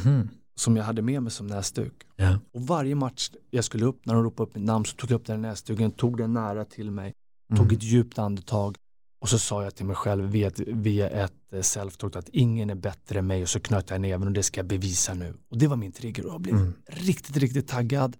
Mm. 0.05 0.29
Som 0.55 0.77
jag 0.77 0.83
hade 0.83 1.01
med 1.01 1.23
mig 1.23 1.31
som 1.31 1.47
näsduk. 1.47 1.93
Yeah. 2.17 2.37
Och 2.53 2.61
varje 2.61 2.95
match 2.95 3.31
jag 3.49 3.63
skulle 3.63 3.85
upp, 3.85 4.05
när 4.05 4.13
de 4.13 4.23
ropade 4.23 4.49
upp 4.49 4.55
mitt 4.55 4.65
namn 4.65 4.85
så 4.85 4.95
tog 4.95 5.11
jag 5.11 5.15
upp 5.15 5.25
den 5.25 5.43
här 5.43 5.49
näsduken, 5.49 5.91
tog 5.91 6.17
den 6.17 6.33
nära 6.33 6.65
till 6.65 6.91
mig, 6.91 7.13
mm. 7.51 7.63
tog 7.63 7.73
ett 7.73 7.83
djupt 7.83 8.19
andetag 8.19 8.77
och 9.19 9.29
så 9.29 9.39
sa 9.39 9.63
jag 9.63 9.75
till 9.75 9.85
mig 9.85 9.95
själv 9.95 10.25
via 10.25 10.47
ett, 10.47 10.59
via 10.59 11.09
ett 11.09 11.53
eh, 11.53 11.59
self-talk 11.59 12.17
att 12.17 12.29
ingen 12.29 12.69
är 12.69 12.75
bättre 12.75 13.19
än 13.19 13.27
mig 13.27 13.41
och 13.41 13.49
så 13.49 13.59
knöt 13.59 13.89
jag 13.89 14.01
näven 14.01 14.27
och 14.27 14.33
det 14.33 14.43
ska 14.43 14.59
jag 14.59 14.67
bevisa 14.67 15.13
nu. 15.13 15.33
Och 15.49 15.57
det 15.57 15.67
var 15.67 15.75
min 15.75 15.91
trigger 15.91 16.25
och 16.25 16.33
jag 16.33 16.41
blev 16.41 16.55
mm. 16.55 16.73
riktigt, 16.87 17.37
riktigt 17.37 17.67
taggad. 17.67 18.17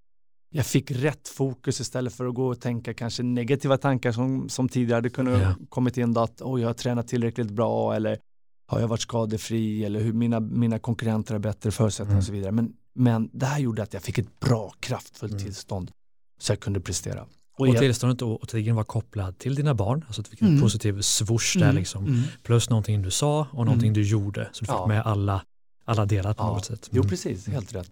Jag 0.51 0.65
fick 0.65 0.91
rätt 0.91 1.27
fokus 1.27 1.79
istället 1.79 2.13
för 2.13 2.25
att 2.25 2.35
gå 2.35 2.47
och 2.47 2.62
tänka 2.62 2.93
kanske 2.93 3.23
negativa 3.23 3.77
tankar 3.77 4.12
som, 4.12 4.49
som 4.49 4.69
tidigare 4.69 4.97
hade 4.97 5.09
kunnat 5.09 5.39
yeah. 5.39 5.55
kommit 5.69 5.97
in 5.97 6.13
då 6.13 6.21
att 6.21 6.41
oh, 6.41 6.62
jag 6.62 6.67
har 6.67 6.73
tränat 6.73 7.07
tillräckligt 7.07 7.51
bra 7.51 7.95
eller 7.95 8.19
har 8.67 8.79
jag 8.79 8.88
varit 8.88 9.01
skadefri 9.01 9.85
eller 9.85 9.99
hur 9.99 10.13
mina, 10.13 10.39
mina 10.39 10.79
konkurrenter 10.79 11.33
har 11.33 11.39
bättre 11.39 11.71
förutsättningar 11.71 12.12
mm. 12.12 12.19
och 12.19 12.25
så 12.25 12.31
vidare. 12.31 12.51
Men, 12.51 12.73
men 12.93 13.29
det 13.33 13.45
här 13.45 13.59
gjorde 13.59 13.83
att 13.83 13.93
jag 13.93 14.03
fick 14.03 14.17
ett 14.17 14.39
bra 14.39 14.73
kraftfullt 14.79 15.31
mm. 15.31 15.43
tillstånd 15.43 15.91
så 16.39 16.51
jag 16.51 16.59
kunde 16.59 16.79
prestera. 16.79 17.25
Och, 17.60 17.67
och 17.67 17.78
tillståndet 17.78 18.22
och, 18.22 18.41
och 18.41 18.50
triggern 18.50 18.76
var 18.76 18.84
kopplad 18.84 19.38
till 19.38 19.56
dina 19.56 19.74
barn, 19.74 20.06
alltså 20.08 20.22
att 20.22 20.26
du 20.26 20.32
fick 20.32 20.41
en 20.41 20.48
mm. 20.48 20.62
positiv 20.62 21.02
swoosh 21.02 21.60
där 21.60 21.63
mm. 21.63 21.76
liksom. 21.76 22.06
Mm. 22.06 22.22
Plus 22.43 22.69
någonting 22.69 23.02
du 23.02 23.12
sa 23.12 23.48
och 23.52 23.65
någonting 23.65 23.93
du 23.93 24.02
gjorde. 24.02 24.50
Så 24.52 24.60
du 24.60 24.65
fick 24.65 24.76
ja. 24.76 24.88
med 24.88 25.02
alla, 25.02 25.43
alla 25.86 26.06
delar 26.06 26.34
på 26.34 26.43
ja. 26.43 26.48
något 26.48 26.65
sätt. 26.65 26.89
Jo, 26.91 27.04
precis, 27.04 27.48
helt 27.48 27.76
rätt. 27.76 27.89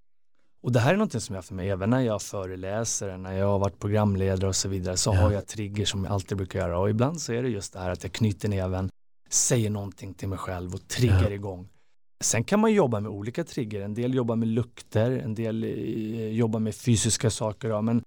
Och 0.62 0.72
det 0.72 0.80
här 0.80 0.94
är 0.94 0.98
någonting 0.98 1.22
som 1.22 1.36
jag 1.36 1.38
har 1.38 1.44
för 1.44 1.56
mig, 1.56 1.70
även 1.70 1.90
när 1.90 2.02
jag 2.02 2.22
föreläser, 2.22 3.18
när 3.18 3.34
jag 3.34 3.48
har 3.48 3.60
varit 3.60 3.80
programledare 3.80 4.48
och 4.48 4.56
så 4.56 4.70
vidare, 4.70 4.98
så 4.98 5.14
ja. 5.14 5.22
har 5.22 5.32
jag 5.32 5.48
trigger 5.48 5.86
som 5.86 6.04
jag 6.04 6.14
alltid 6.14 6.38
brukar 6.38 6.60
göra. 6.60 6.80
Och 6.80 6.90
ibland 6.90 7.22
så 7.22 7.34
är 7.34 7.44
det 7.44 7.50
just 7.50 7.74
det 7.74 7.80
här 7.80 7.90
att 7.90 8.04
jag 8.04 8.12
knyter 8.12 8.50
näven, 8.50 8.90
säger 9.30 9.70
någonting 9.70 10.14
till 10.14 10.28
mig 10.28 10.38
själv 10.38 10.74
och 10.74 10.88
triggar 10.88 11.30
ja. 11.30 11.36
igång. 11.36 11.70
Sen 12.24 12.44
kan 12.44 12.60
man 12.60 12.74
jobba 12.74 13.00
med 13.00 13.12
olika 13.12 13.44
trigger, 13.44 13.82
en 13.82 13.94
del 13.94 14.14
jobbar 14.14 14.36
med 14.36 14.48
lukter, 14.48 15.12
en 15.12 15.36
del 15.36 15.64
eh, 15.64 15.70
jobbar 16.28 16.60
med 16.60 16.76
fysiska 16.76 17.30
saker, 17.30 17.82
men 17.82 18.04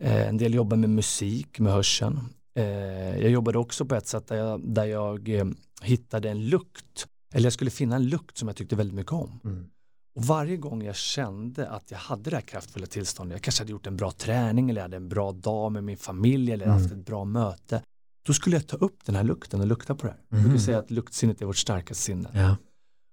en 0.00 0.36
del 0.36 0.54
jobbar 0.54 0.76
med 0.76 0.90
musik, 0.90 1.58
med 1.58 1.72
hörseln. 1.72 2.20
Eh, 2.54 3.18
jag 3.18 3.30
jobbade 3.30 3.58
också 3.58 3.84
på 3.84 3.94
ett 3.94 4.06
sätt 4.06 4.26
där 4.26 4.36
jag, 4.36 4.60
där 4.74 4.84
jag 4.84 5.28
eh, 5.28 5.46
hittade 5.82 6.30
en 6.30 6.46
lukt, 6.46 7.06
eller 7.32 7.46
jag 7.46 7.52
skulle 7.52 7.70
finna 7.70 7.96
en 7.96 8.06
lukt 8.08 8.38
som 8.38 8.48
jag 8.48 8.56
tyckte 8.56 8.76
väldigt 8.76 8.94
mycket 8.94 9.12
om. 9.12 9.40
Mm. 9.44 9.66
Och 10.14 10.24
varje 10.24 10.56
gång 10.56 10.82
jag 10.82 10.96
kände 10.96 11.68
att 11.68 11.90
jag 11.90 11.98
hade 11.98 12.30
det 12.30 12.36
här 12.36 12.40
kraftfulla 12.42 12.86
tillståndet, 12.86 13.34
jag 13.34 13.42
kanske 13.42 13.62
hade 13.62 13.72
gjort 13.72 13.86
en 13.86 13.96
bra 13.96 14.10
träning 14.10 14.70
eller 14.70 14.80
jag 14.80 14.84
hade 14.84 14.96
en 14.96 15.08
bra 15.08 15.32
dag 15.32 15.72
med 15.72 15.84
min 15.84 15.96
familj 15.96 16.52
eller 16.52 16.66
mm. 16.66 16.78
haft 16.78 16.92
ett 16.92 17.06
bra 17.06 17.24
möte, 17.24 17.82
då 18.26 18.32
skulle 18.32 18.56
jag 18.56 18.66
ta 18.66 18.76
upp 18.76 19.04
den 19.04 19.16
här 19.16 19.24
lukten 19.24 19.60
och 19.60 19.66
lukta 19.66 19.94
på 19.94 20.06
det 20.06 20.12
här. 20.12 20.20
Mm. 20.30 20.42
Jag 20.42 20.42
brukar 20.42 20.64
säga 20.64 20.78
att 20.78 20.90
luktsinnet 20.90 21.42
är 21.42 21.46
vårt 21.46 21.56
starkaste 21.56 22.02
sinne. 22.02 22.30
Ja. 22.34 22.56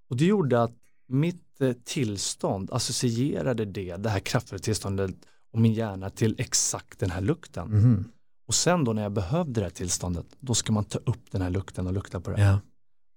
Och 0.10 0.17
det 0.17 0.26
gjorde 0.26 0.63
att 0.63 0.76
mitt 1.08 1.62
eh, 1.62 1.71
tillstånd 1.84 2.71
associerade 2.71 3.65
det, 3.65 3.97
det 3.97 4.10
här 4.10 4.19
kraftfulla 4.19 4.60
tillståndet 4.60 5.15
och 5.54 5.60
min 5.60 5.74
hjärna 5.74 6.10
till 6.10 6.36
exakt 6.38 7.00
den 7.00 7.12
här 7.12 7.22
lukten. 7.22 7.68
Mm. 7.68 8.06
Och 8.48 8.56
sen 8.56 8.84
då 8.84 8.94
när 8.94 9.04
jag 9.04 9.12
behövde 9.12 9.62
det 9.62 9.66
här 9.66 9.70
tillståndet, 9.70 10.26
då 10.40 10.54
ska 10.54 10.74
man 10.74 10.84
ta 10.84 11.00
upp 11.00 11.32
den 11.32 11.42
här 11.42 11.50
lukten 11.50 11.88
och 11.88 11.94
lukta 11.94 12.20
på 12.20 12.32
det. 12.32 12.42
Ja. 12.42 12.60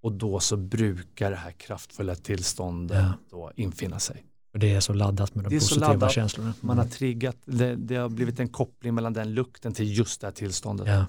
Och 0.03 0.13
då 0.13 0.41
så 0.41 0.57
brukar 0.57 1.31
det 1.31 1.37
här 1.37 1.53
kraftfulla 1.53 2.15
tillståndet 2.15 2.99
ja. 2.99 3.13
då 3.31 3.53
infinna 3.57 3.99
sig. 3.99 4.25
Och 4.53 4.59
det 4.59 4.75
är 4.75 4.81
så 4.81 4.93
laddat 4.93 5.35
med 5.35 5.45
de 5.45 5.59
positiva 5.59 5.89
laddat, 5.89 6.13
känslorna. 6.13 6.55
Man 6.61 6.77
har 6.77 6.85
mm. 6.85 6.93
triggat, 6.93 7.37
det, 7.45 7.77
det, 7.77 7.97
har 7.97 8.09
blivit 8.09 8.41
en 8.41 8.49
koppling 8.49 8.95
mellan 8.95 9.13
den 9.13 9.35
lukten 9.35 9.73
till 9.73 9.99
just 9.99 10.21
det 10.21 10.27
här 10.27 10.33
tillståndet. 10.33 10.89
Ja. 10.89 11.07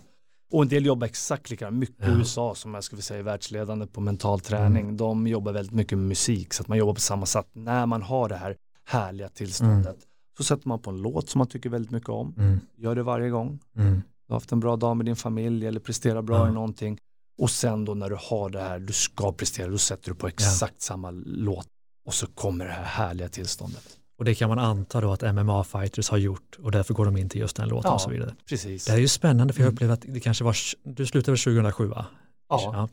Och 0.52 0.62
en 0.62 0.68
del 0.68 0.86
jobbar 0.86 1.08
exakt 1.08 1.50
likadant, 1.50 1.78
mycket 1.78 2.08
ja. 2.08 2.18
USA 2.18 2.56
som 2.56 2.74
jag 2.74 2.84
skulle 2.84 3.02
säga 3.02 3.20
är 3.20 3.24
världsledande 3.24 3.88
på 3.88 4.02
mental 4.02 4.40
träning. 4.40 4.84
Mm. 4.84 4.98
De 4.98 5.28
jobbar 5.28 5.54
väldigt 5.54 5.74
mycket 5.74 5.98
med 5.98 6.08
musik 6.08 6.54
så 6.54 6.64
att 6.64 6.68
man 6.68 6.78
jobbar 6.78 6.94
på 6.94 7.02
samma 7.02 7.26
sätt. 7.26 7.48
När 7.54 7.86
man 7.86 8.02
har 8.02 8.30
det 8.30 8.36
här 8.36 8.58
härliga 8.86 9.30
tillståndet 9.30 9.86
mm. 9.86 10.02
Så 10.44 10.56
sätter 10.56 10.68
man 10.68 10.80
på 10.80 10.90
en 10.90 11.02
låt 11.02 11.30
som 11.30 11.40
man 11.40 11.48
tycker 11.48 11.70
väldigt 11.70 11.92
mycket 11.92 12.10
om. 12.10 12.36
Mm. 12.38 12.60
Gör 12.78 12.96
det 12.96 13.04
varje 13.04 13.30
gång. 13.30 13.60
Mm. 13.76 13.94
Du 14.28 14.34
har 14.34 14.36
haft 14.36 14.52
en 14.52 14.60
bra 14.60 14.76
dag 14.76 14.98
med 14.98 15.06
din 15.06 15.16
familj 15.16 15.68
eller 15.68 15.80
presterar 15.80 16.22
bra 16.22 16.50
i 16.50 16.52
någonting. 16.52 16.98
Och 17.38 17.50
sen 17.50 17.86
då 17.86 17.94
när 17.94 18.10
du 18.10 18.18
har 18.20 18.50
det 18.50 18.62
här, 18.62 18.80
du 18.80 18.94
ska 18.94 19.32
prestera, 19.32 19.68
då 19.68 19.78
sätter 19.78 20.10
du 20.10 20.16
på 20.16 20.28
exakt 20.28 20.74
ja. 20.74 20.80
samma 20.80 21.12
låt 21.26 21.68
och 22.06 22.14
så 22.14 22.28
kommer 22.28 22.66
det 22.66 22.72
här 22.72 22.84
härliga 22.84 23.30
tillståndet. 23.30 23.98
Och 24.18 24.26
det 24.26 24.36
kan 24.36 24.50
man 24.50 24.60
anta 24.60 25.02
då 25.02 25.12
att 25.12 25.22
MMA-fighters 25.22 26.12
har 26.12 26.18
gjort 26.18 26.58
och 26.60 26.72
därför 26.72 26.94
går 26.94 27.06
de 27.06 27.18
in 27.18 27.30
till 27.30 27.42
just 27.42 27.56
den 27.56 27.70
låten 27.70 27.90
ja, 27.90 27.96
och 27.96 28.02
så 28.02 28.10
vidare. 28.10 28.36
Precis. 28.50 28.86
Det 28.86 28.92
är 28.92 28.98
ju 28.98 29.08
spännande 29.08 29.54
för 29.54 29.62
jag 29.62 29.68
mm. 29.68 29.76
upplever 29.76 29.94
att 29.94 30.06
det 30.08 30.20
kanske 30.20 30.44
var, 30.44 30.56
du 30.84 31.06
slutade 31.06 31.32
väl 31.32 31.40
2007 31.40 31.88
va? 31.88 32.06
Ja. 32.50 32.72
ja. 32.74 32.90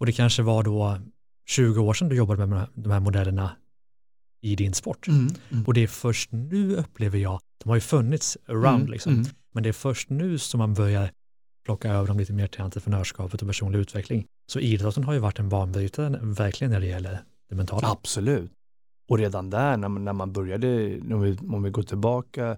Och 0.00 0.06
det 0.06 0.12
kanske 0.12 0.42
var 0.42 0.62
då 0.62 0.98
20 1.46 1.80
år 1.80 1.94
sedan 1.94 2.08
du 2.08 2.16
jobbade 2.16 2.46
med 2.46 2.66
de 2.74 2.90
här 2.90 3.00
modellerna 3.00 3.50
i 4.42 4.56
din 4.56 4.74
sport. 4.74 5.08
Mm, 5.08 5.34
mm. 5.50 5.64
Och 5.66 5.74
det 5.74 5.82
är 5.82 5.86
först 5.86 6.32
nu 6.32 6.76
upplever 6.76 7.18
jag, 7.18 7.40
de 7.62 7.68
har 7.68 7.76
ju 7.76 7.80
funnits 7.80 8.38
around 8.46 8.80
mm, 8.80 8.90
liksom, 8.90 9.12
mm. 9.12 9.26
men 9.52 9.62
det 9.62 9.68
är 9.68 9.72
först 9.72 10.10
nu 10.10 10.38
som 10.38 10.58
man 10.58 10.74
börjar 10.74 11.10
plocka 11.64 11.90
över 11.90 12.06
dem 12.06 12.18
lite 12.18 12.32
mer 12.32 12.46
till 12.46 12.60
entreprenörskapet 12.60 13.42
och 13.42 13.48
personlig 13.48 13.78
utveckling. 13.78 14.26
Så 14.46 14.60
idrotten 14.60 15.04
har 15.04 15.12
ju 15.12 15.18
varit 15.18 15.38
en 15.38 15.48
banbrytare 15.48 16.18
verkligen 16.22 16.70
när 16.70 16.80
det 16.80 16.86
gäller 16.86 17.22
det 17.48 17.54
mentala. 17.54 17.88
Absolut. 17.88 18.50
Och 19.08 19.18
redan 19.18 19.50
där 19.50 19.76
när 19.76 19.88
man, 19.88 20.04
när 20.04 20.12
man 20.12 20.32
började, 20.32 21.00
om 21.00 21.20
vi, 21.20 21.38
om 21.48 21.62
vi 21.62 21.70
går 21.70 21.82
tillbaka 21.82 22.56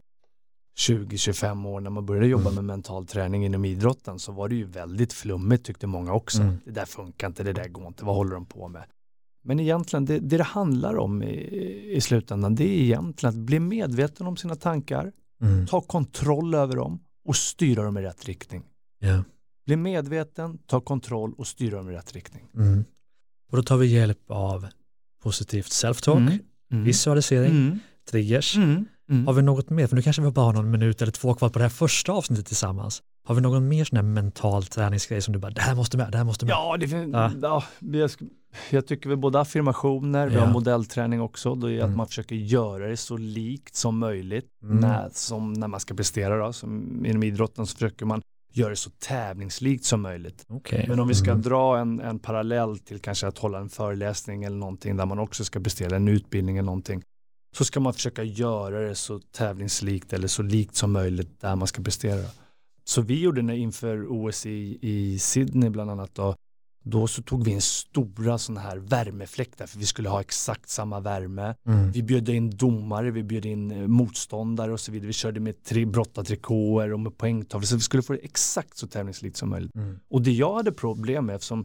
20-25 0.79 1.67
år 1.67 1.81
när 1.81 1.91
man 1.91 2.07
började 2.07 2.27
jobba 2.27 2.51
mm. 2.51 2.55
med 2.55 2.65
mental 2.65 3.07
träning 3.07 3.45
inom 3.45 3.65
idrotten 3.65 4.19
så 4.19 4.33
var 4.33 4.49
det 4.49 4.55
ju 4.55 4.65
väldigt 4.65 5.13
flummigt 5.13 5.67
tyckte 5.67 5.87
många 5.87 6.13
också. 6.13 6.43
Mm. 6.43 6.57
Det 6.65 6.71
där 6.71 6.85
funkar 6.85 7.27
inte, 7.27 7.43
det 7.43 7.53
där 7.53 7.69
går 7.69 7.87
inte, 7.87 8.05
vad 8.05 8.17
håller 8.17 8.35
de 8.35 8.47
på 8.47 8.69
med? 8.69 8.85
Men 9.45 9.61
egentligen 9.61 10.05
det 10.05 10.19
det, 10.19 10.37
det 10.37 10.45
handlar 10.45 10.97
om 10.97 11.23
i, 11.23 11.93
i 11.97 12.01
slutändan 12.01 12.55
det 12.55 12.65
är 12.65 12.83
egentligen 12.83 13.35
att 13.35 13.41
bli 13.41 13.61
medveten 13.61 14.27
om 14.27 14.37
sina 14.37 14.55
tankar, 14.55 15.13
mm. 15.43 15.67
ta 15.67 15.81
kontroll 15.81 16.55
över 16.55 16.77
dem 16.77 17.01
och 17.25 17.37
styra 17.37 17.83
dem 17.83 17.97
i 17.99 18.03
rätt 18.03 18.25
riktning. 18.25 18.63
Yeah. 19.03 19.23
Bli 19.67 19.77
medveten, 19.77 20.59
ta 20.67 20.81
kontroll 20.81 21.35
och 21.39 21.47
styra 21.47 21.77
dem 21.77 21.91
i 21.91 21.93
rätt 21.93 22.13
riktning. 22.13 22.45
Mm. 22.55 22.85
Och 23.51 23.57
då 23.57 23.63
tar 23.63 23.77
vi 23.77 23.87
hjälp 23.87 24.31
av 24.31 24.67
positivt 25.23 25.67
self-talk, 25.67 26.17
mm. 26.17 26.39
mm. 26.73 26.85
visualisering, 26.85 27.51
mm. 27.51 27.79
triggers. 28.11 28.57
Mm. 28.57 28.85
Mm. 29.11 29.27
Har 29.27 29.35
vi 29.35 29.43
något 29.43 29.71
mer? 29.71 29.87
För 29.87 29.97
nu 29.97 30.03
kanske 30.03 30.23
vi 30.23 30.31
bara 30.31 30.47
har 30.47 30.53
någon 30.53 30.71
minut 30.71 31.03
eller 31.03 31.13
två 31.13 31.35
kvar 31.35 31.49
på 31.49 31.59
det 31.59 31.65
här 31.65 31.71
första 31.71 32.13
avsnittet 32.13 32.47
tillsammans. 32.47 33.03
Har 33.27 33.35
vi 33.35 33.41
någon 33.41 33.69
mer 33.69 33.85
sån 33.85 33.97
här 33.97 34.03
mental 34.03 34.65
träningsgrej 34.65 35.23
som 35.23 35.33
du 35.33 35.39
bara, 35.39 35.51
det 35.51 35.61
här 35.61 35.75
måste 35.75 35.97
med, 35.97 36.13
det 36.13 36.19
här 36.19 36.25
måste 36.25 36.45
med? 36.45 36.53
Ja, 36.53 36.77
det 36.81 36.89
finns, 36.89 37.13
ja. 37.13 37.33
ja 37.43 37.63
jag, 38.71 38.87
tycker 38.87 39.11
vi 39.11 39.17
både 39.17 39.41
affirmationer, 39.41 40.29
vi 40.29 40.37
har 40.37 40.53
modellträning 40.53 41.21
också, 41.21 41.55
då 41.55 41.71
är 41.71 41.75
mm. 41.75 41.91
att 41.91 41.97
man 41.97 42.07
försöker 42.07 42.37
göra 42.37 42.87
det 42.89 42.97
så 42.97 43.17
likt 43.17 43.75
som 43.75 43.99
möjligt, 43.99 44.47
mm. 44.63 44.77
när, 44.77 45.09
som 45.13 45.53
när 45.53 45.69
man 45.69 45.81
ska 45.81 45.95
prestera 45.95 46.47
då, 46.47 46.53
som 46.53 47.07
inom 47.07 47.23
idrotten 47.23 47.67
så 47.67 47.75
försöker 47.75 48.07
man 48.07 48.23
göra 48.53 48.71
det 48.71 48.77
så 48.77 48.91
tävlingslikt 48.91 49.85
som 49.85 50.03
möjligt. 50.03 50.45
Okay. 50.49 50.89
Men 50.89 51.01
om 51.01 51.09
vi 51.09 51.15
ska 51.15 51.31
mm. 51.31 51.43
dra 51.43 51.79
en, 51.79 52.01
en 52.01 52.19
parallell 52.19 52.79
till 52.79 52.99
kanske 52.99 53.27
att 53.27 53.39
hålla 53.39 53.59
en 53.59 53.69
föreläsning 53.69 54.45
eller 54.45 54.57
någonting 54.57 54.97
där 54.97 55.07
man 55.07 55.19
också 55.19 55.45
ska 55.45 55.61
prestera 55.61 55.97
en 55.97 56.09
utbildning 56.09 56.57
eller 56.57 56.67
någonting 56.67 57.03
så 57.57 57.65
ska 57.65 57.81
man 57.81 57.95
försöka 57.95 58.23
göra 58.23 58.81
det 58.81 58.95
så 58.95 59.19
tävlingslikt 59.19 60.13
eller 60.13 60.29
så 60.29 60.43
likt 60.43 60.75
som 60.75 60.93
möjligt 60.93 61.41
där 61.41 61.57
man 61.57 61.69
ska 61.69 61.83
prestera. 61.83 62.25
Så 62.85 63.03
vi 63.03 63.21
gjorde 63.21 63.43
det 63.43 63.57
inför 63.57 64.07
OS 64.09 64.47
i, 64.47 64.79
i 64.83 65.19
Sydney 65.19 65.71
bland 65.71 65.91
annat 65.91 66.15
då, 66.15 66.35
då 66.85 67.07
så 67.07 67.23
tog 67.23 67.45
vi 67.45 67.51
in 67.51 67.61
stora 67.61 68.39
sådana 68.39 68.61
här 68.61 68.77
värmefläktar 68.77 69.67
för 69.67 69.79
vi 69.79 69.87
skulle 69.87 70.09
ha 70.09 70.21
exakt 70.21 70.69
samma 70.69 71.01
värme. 71.01 71.55
Mm. 71.67 71.91
Vi 71.91 72.03
bjöd 72.03 72.29
in 72.29 72.51
domare, 72.51 73.11
vi 73.11 73.23
bjöd 73.23 73.47
in 73.47 73.71
eh, 73.71 73.87
motståndare 73.87 74.73
och 74.73 74.81
så 74.81 74.93
vidare. 74.93 75.07
Vi 75.07 75.13
körde 75.13 75.41
med 75.41 75.65
tre 75.65 75.85
brottartrikåer 75.85 76.93
och 76.93 77.01
med 77.01 77.19
poängtavlor 77.19 77.67
så 77.67 77.77
vi 77.77 77.83
skulle 77.83 78.03
få 78.03 78.13
det 78.13 78.19
exakt 78.19 78.77
så 78.77 78.87
tävlingslikt 78.87 79.37
som 79.37 79.51
möjligt. 79.51 79.75
Mm. 79.75 80.01
Och 80.09 80.23
det 80.23 80.33
jag 80.33 80.55
hade 80.55 80.73
problem 80.73 81.27
med 81.27 81.35
eftersom 81.35 81.65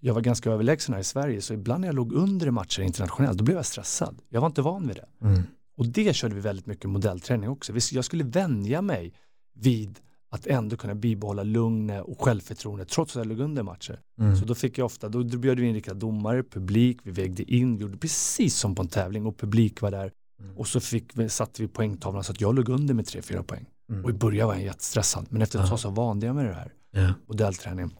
jag 0.00 0.14
var 0.14 0.20
ganska 0.20 0.50
överlägsen 0.50 0.94
här 0.94 1.00
i 1.00 1.04
Sverige 1.04 1.42
så 1.42 1.54
ibland 1.54 1.80
när 1.80 1.88
jag 1.88 1.94
låg 1.94 2.12
under 2.12 2.46
i 2.46 2.50
matcher 2.50 2.82
internationellt 2.82 3.38
då 3.38 3.44
blev 3.44 3.56
jag 3.56 3.66
stressad. 3.66 4.18
Jag 4.28 4.40
var 4.40 4.46
inte 4.46 4.62
van 4.62 4.88
vid 4.88 4.96
det. 4.96 5.26
Mm. 5.26 5.42
Och 5.76 5.86
det 5.86 6.16
körde 6.16 6.34
vi 6.34 6.40
väldigt 6.40 6.66
mycket 6.66 6.90
modellträning 6.90 7.48
också. 7.48 7.72
Jag 7.92 8.04
skulle 8.04 8.24
vänja 8.24 8.82
mig 8.82 9.14
vid 9.54 9.98
att 10.30 10.46
ändå 10.46 10.76
kunna 10.76 10.94
bibehålla 10.94 11.42
lugnet 11.42 12.04
och 12.04 12.20
självförtroende 12.20 12.84
trots 12.84 13.16
att 13.16 13.20
jag 13.20 13.26
låg 13.26 13.40
under 13.40 13.62
matcher. 13.62 14.00
Mm. 14.20 14.36
Så 14.36 14.44
då 14.44 14.54
fick 14.54 14.78
jag 14.78 14.84
ofta, 14.84 15.08
då 15.08 15.24
bjöd 15.24 15.60
vi 15.60 15.66
in 15.66 15.74
riktiga 15.74 15.94
domare, 15.94 16.42
publik, 16.42 16.98
vi 17.02 17.10
vägde 17.10 17.52
in, 17.52 17.76
vi 17.76 17.82
gjorde 17.82 17.98
precis 17.98 18.56
som 18.56 18.74
på 18.74 18.82
en 18.82 18.88
tävling 18.88 19.26
och 19.26 19.38
publik 19.38 19.80
var 19.80 19.90
där. 19.90 20.12
Mm. 20.40 20.56
Och 20.56 20.68
så 20.68 20.80
fick 20.80 21.16
vi, 21.18 21.28
satte 21.28 21.62
vi 21.62 21.68
poängtavlan 21.68 22.24
så 22.24 22.32
att 22.32 22.40
jag 22.40 22.54
låg 22.54 22.68
under 22.68 22.94
med 22.94 23.04
3-4 23.04 23.42
poäng. 23.42 23.66
Mm. 23.90 24.04
Och 24.04 24.10
i 24.10 24.12
början 24.12 24.48
var 24.48 24.54
jag 24.54 24.64
jättestressad, 24.64 25.26
men 25.30 25.42
efter 25.42 25.62
ett 25.62 25.68
tag 25.68 25.80
så 25.80 25.90
vande 25.90 26.26
jag 26.26 26.34
mig 26.34 26.44
det 26.44 26.54
här. 26.54 26.72
Yeah. 26.96 27.12
Modellträning. 27.26 27.96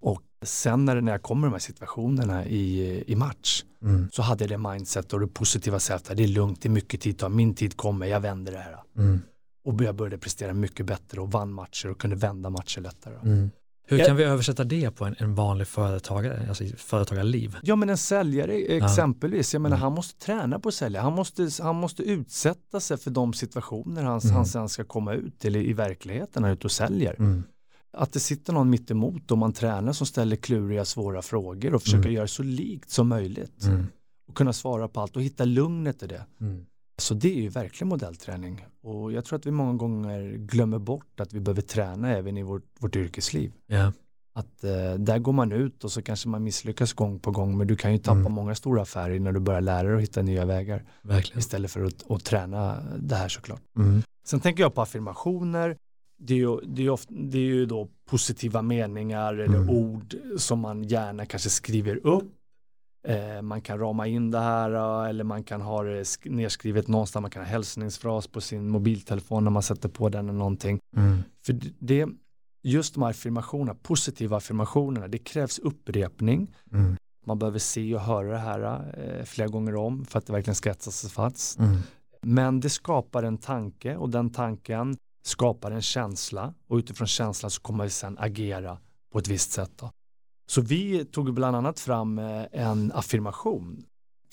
Och 0.00 0.22
sen 0.42 0.84
när, 0.84 1.00
när 1.00 1.12
jag 1.12 1.22
kommer 1.22 1.46
i 1.46 1.48
de 1.48 1.52
här 1.52 1.60
situationerna 1.60 2.46
i, 2.46 3.04
i 3.06 3.16
match 3.16 3.64
mm. 3.82 4.08
så 4.12 4.22
hade 4.22 4.44
jag 4.44 4.50
det 4.50 4.70
mindset 4.70 5.12
och 5.12 5.20
det 5.20 5.26
positiva 5.26 5.80
sättet, 5.80 6.16
det 6.16 6.22
är 6.22 6.28
lugnt, 6.28 6.62
det 6.62 6.68
är 6.68 6.70
mycket 6.70 7.00
tid, 7.00 7.24
min 7.30 7.54
tid 7.54 7.76
kommer, 7.76 8.06
jag 8.06 8.20
vänder 8.20 8.52
det 8.52 8.58
här. 8.58 8.76
Mm 8.96 9.20
och 9.64 9.82
jag 9.82 9.94
började 9.94 10.18
prestera 10.18 10.52
mycket 10.52 10.86
bättre 10.86 11.20
och 11.20 11.32
vann 11.32 11.52
matcher 11.52 11.90
och 11.90 12.00
kunde 12.00 12.16
vända 12.16 12.50
matcher 12.50 12.80
lättare. 12.80 13.14
Mm. 13.22 13.50
Hur 13.86 14.04
kan 14.04 14.16
vi 14.16 14.24
översätta 14.24 14.64
det 14.64 14.90
på 14.90 15.04
en, 15.04 15.14
en 15.18 15.34
vanlig 15.34 15.66
företagare, 15.66 16.46
alltså 16.48 16.64
företagarliv? 16.76 17.56
Ja 17.62 17.76
men 17.76 17.90
en 17.90 17.98
säljare 17.98 18.54
exempelvis, 18.54 19.52
jag 19.52 19.62
menar 19.62 19.76
mm. 19.76 19.82
han 19.82 19.92
måste 19.92 20.24
träna 20.24 20.58
på 20.58 20.68
att 20.68 20.74
sälja, 20.74 21.02
han 21.02 21.12
måste, 21.12 21.50
han 21.60 21.76
måste 21.76 22.02
utsätta 22.02 22.80
sig 22.80 22.96
för 22.96 23.10
de 23.10 23.32
situationer 23.32 24.02
han, 24.02 24.20
mm. 24.20 24.34
han 24.34 24.46
sen 24.46 24.68
ska 24.68 24.84
komma 24.84 25.14
ut 25.14 25.38
till 25.38 25.56
i, 25.56 25.70
i 25.70 25.72
verkligheten 25.72 26.42
när 26.42 26.42
han 26.42 26.50
är 26.50 26.54
ute 26.54 26.66
och 26.66 26.72
säljer. 26.72 27.14
Mm. 27.18 27.42
Att 27.92 28.12
det 28.12 28.20
sitter 28.20 28.52
någon 28.52 28.70
mitt 28.70 28.90
emot 28.90 29.30
och 29.30 29.38
man 29.38 29.52
tränar 29.52 29.92
som 29.92 30.06
ställer 30.06 30.36
kluriga 30.36 30.84
svåra 30.84 31.22
frågor 31.22 31.74
och 31.74 31.82
försöker 31.82 32.04
mm. 32.04 32.12
göra 32.12 32.26
så 32.26 32.42
likt 32.42 32.90
som 32.90 33.08
möjligt. 33.08 33.64
Mm. 33.64 33.86
Och 34.28 34.36
kunna 34.36 34.52
svara 34.52 34.88
på 34.88 35.00
allt 35.00 35.16
och 35.16 35.22
hitta 35.22 35.44
lugnet 35.44 36.02
i 36.02 36.06
det. 36.06 36.26
Så 36.96 37.14
det 37.14 37.38
är 37.38 37.42
ju 37.42 37.48
verkligen 37.48 37.88
modellträning 37.88 38.66
och 38.82 39.12
jag 39.12 39.24
tror 39.24 39.38
att 39.38 39.46
vi 39.46 39.50
många 39.50 39.74
gånger 39.74 40.36
glömmer 40.36 40.78
bort 40.78 41.20
att 41.20 41.32
vi 41.32 41.40
behöver 41.40 41.62
träna 41.62 42.10
även 42.10 42.38
i 42.38 42.42
vårt, 42.42 42.64
vårt 42.78 42.96
yrkesliv. 42.96 43.52
Yeah. 43.68 43.92
Att 44.34 44.64
eh, 44.64 44.94
där 44.94 45.18
går 45.18 45.32
man 45.32 45.52
ut 45.52 45.84
och 45.84 45.92
så 45.92 46.02
kanske 46.02 46.28
man 46.28 46.44
misslyckas 46.44 46.92
gång 46.92 47.18
på 47.18 47.30
gång 47.30 47.58
men 47.58 47.66
du 47.66 47.76
kan 47.76 47.92
ju 47.92 47.98
tappa 47.98 48.18
mm. 48.18 48.32
många 48.32 48.54
stora 48.54 48.82
affärer 48.82 49.20
när 49.20 49.32
du 49.32 49.40
börjar 49.40 49.60
lära 49.60 49.88
dig 49.88 49.96
att 49.96 50.02
hitta 50.02 50.22
nya 50.22 50.44
vägar. 50.44 50.84
Verkligen. 51.02 51.38
Istället 51.38 51.70
för 51.70 51.84
att, 51.84 52.10
att 52.10 52.24
träna 52.24 52.82
det 52.98 53.14
här 53.14 53.28
såklart. 53.28 53.62
Mm. 53.76 54.02
Sen 54.26 54.40
tänker 54.40 54.62
jag 54.62 54.74
på 54.74 54.82
affirmationer. 54.82 55.76
Det 56.18 56.34
är 56.34 56.38
ju, 56.38 56.60
det 56.60 56.86
är 56.86 56.90
ofta, 56.90 57.14
det 57.14 57.38
är 57.38 57.42
ju 57.42 57.66
då 57.66 57.88
positiva 58.10 58.62
meningar 58.62 59.34
eller 59.34 59.58
mm. 59.58 59.70
ord 59.70 60.16
som 60.36 60.60
man 60.60 60.82
gärna 60.82 61.26
kanske 61.26 61.50
skriver 61.50 62.06
upp 62.06 62.32
man 63.42 63.60
kan 63.60 63.78
rama 63.78 64.06
in 64.06 64.30
det 64.30 64.38
här 64.38 64.70
eller 65.08 65.24
man 65.24 65.44
kan 65.44 65.60
ha 65.60 65.82
det 65.82 66.04
nedskrivet 66.24 66.88
någonstans. 66.88 67.22
Man 67.22 67.30
kan 67.30 67.42
ha 67.42 67.50
hälsningsfras 67.50 68.26
på 68.26 68.40
sin 68.40 68.68
mobiltelefon 68.68 69.44
när 69.44 69.50
man 69.50 69.62
sätter 69.62 69.88
på 69.88 70.08
den 70.08 70.28
eller 70.28 70.38
någonting. 70.38 70.80
Mm. 70.96 71.22
För 71.46 71.60
det, 71.78 72.08
just 72.62 72.94
de 72.94 73.02
här 73.02 73.10
affirmationerna, 73.10 73.74
positiva 73.82 74.36
affirmationerna, 74.36 75.08
det 75.08 75.18
krävs 75.18 75.58
upprepning. 75.58 76.54
Mm. 76.72 76.96
Man 77.26 77.38
behöver 77.38 77.58
se 77.58 77.94
och 77.94 78.00
höra 78.00 78.32
det 78.32 78.38
här 78.38 78.94
eh, 78.98 79.24
flera 79.24 79.48
gånger 79.48 79.76
om 79.76 80.04
för 80.04 80.18
att 80.18 80.26
det 80.26 80.32
verkligen 80.32 80.54
ska 80.54 80.70
etsa 80.70 80.90
sig 80.90 81.10
fast. 81.10 81.58
Mm. 81.58 81.78
Men 82.22 82.60
det 82.60 82.70
skapar 82.70 83.22
en 83.22 83.38
tanke 83.38 83.96
och 83.96 84.10
den 84.10 84.30
tanken 84.30 84.96
skapar 85.24 85.70
en 85.70 85.82
känsla 85.82 86.54
och 86.68 86.76
utifrån 86.76 87.06
känslan 87.06 87.50
så 87.50 87.62
kommer 87.62 87.84
vi 87.84 87.90
sedan 87.90 88.16
agera 88.20 88.78
på 89.12 89.18
ett 89.18 89.28
visst 89.28 89.52
sätt. 89.52 89.70
Då. 89.76 89.90
Så 90.46 90.60
vi 90.60 91.04
tog 91.04 91.34
bland 91.34 91.56
annat 91.56 91.80
fram 91.80 92.18
eh, 92.18 92.44
en 92.52 92.92
affirmation 92.92 93.84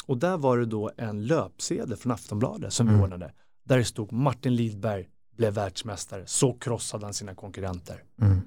och 0.05 0.17
där 0.17 0.37
var 0.37 0.57
det 0.57 0.65
då 0.65 0.91
en 0.97 1.25
löpsedel 1.25 1.97
från 1.97 2.11
Aftonbladet 2.11 2.73
som 2.73 2.87
mm. 2.87 2.99
vi 2.99 3.05
ordnade 3.05 3.33
där 3.63 3.77
det 3.77 3.85
stod 3.85 4.11
Martin 4.11 4.55
Lidberg 4.55 5.07
blev 5.37 5.53
världsmästare, 5.53 6.23
så 6.27 6.53
krossade 6.53 7.05
han 7.05 7.13
sina 7.13 7.35
konkurrenter. 7.35 8.03
Mm. 8.21 8.41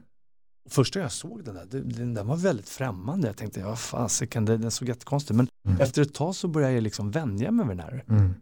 Första 0.70 1.00
jag 1.00 1.12
såg 1.12 1.44
den 1.44 1.54
där, 1.54 1.66
den, 1.66 2.14
den 2.14 2.26
var 2.26 2.36
väldigt 2.36 2.68
främmande. 2.68 3.26
Jag 3.26 3.36
tänkte, 3.36 3.60
ja 3.60 3.76
fasiken, 3.76 4.44
den, 4.44 4.60
den 4.60 4.70
såg 4.70 4.88
jättekonstig. 4.88 5.34
Men 5.34 5.48
mm. 5.66 5.80
efter 5.80 6.02
ett 6.02 6.14
tag 6.14 6.34
så 6.34 6.48
började 6.48 6.74
jag 6.74 6.82
liksom 6.82 7.10
vänja 7.10 7.50
mig 7.50 7.66
med 7.66 7.76
den 7.76 7.86
här. 7.86 8.04
Mm. 8.08 8.34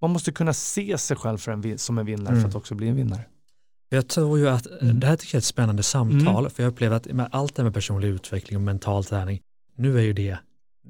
Man 0.00 0.10
måste 0.10 0.32
kunna 0.32 0.52
se 0.52 0.98
sig 0.98 1.16
själv 1.16 1.48
en, 1.48 1.78
som 1.78 1.98
en 1.98 2.06
vinnare 2.06 2.34
för 2.34 2.40
att 2.40 2.44
mm. 2.44 2.56
också 2.56 2.74
bli 2.74 2.88
en 2.88 2.96
vinnare. 2.96 3.24
Jag 3.92 4.08
tror 4.08 4.38
ju 4.38 4.48
att 4.48 4.66
mm. 4.66 5.00
det 5.00 5.06
här 5.06 5.16
tycker 5.16 5.34
jag 5.34 5.38
är 5.38 5.42
ett 5.42 5.44
spännande 5.44 5.82
samtal, 5.82 6.38
mm. 6.38 6.50
för 6.50 6.62
jag 6.62 6.70
upplever 6.70 6.96
att 6.96 7.06
med 7.06 7.28
allt 7.30 7.54
det 7.54 7.64
med 7.64 7.74
personlig 7.74 8.08
utveckling 8.08 8.56
och 8.56 8.62
mental 8.62 9.04
träning, 9.04 9.40
nu 9.76 9.98
är 9.98 10.02
ju 10.02 10.12
det, 10.12 10.38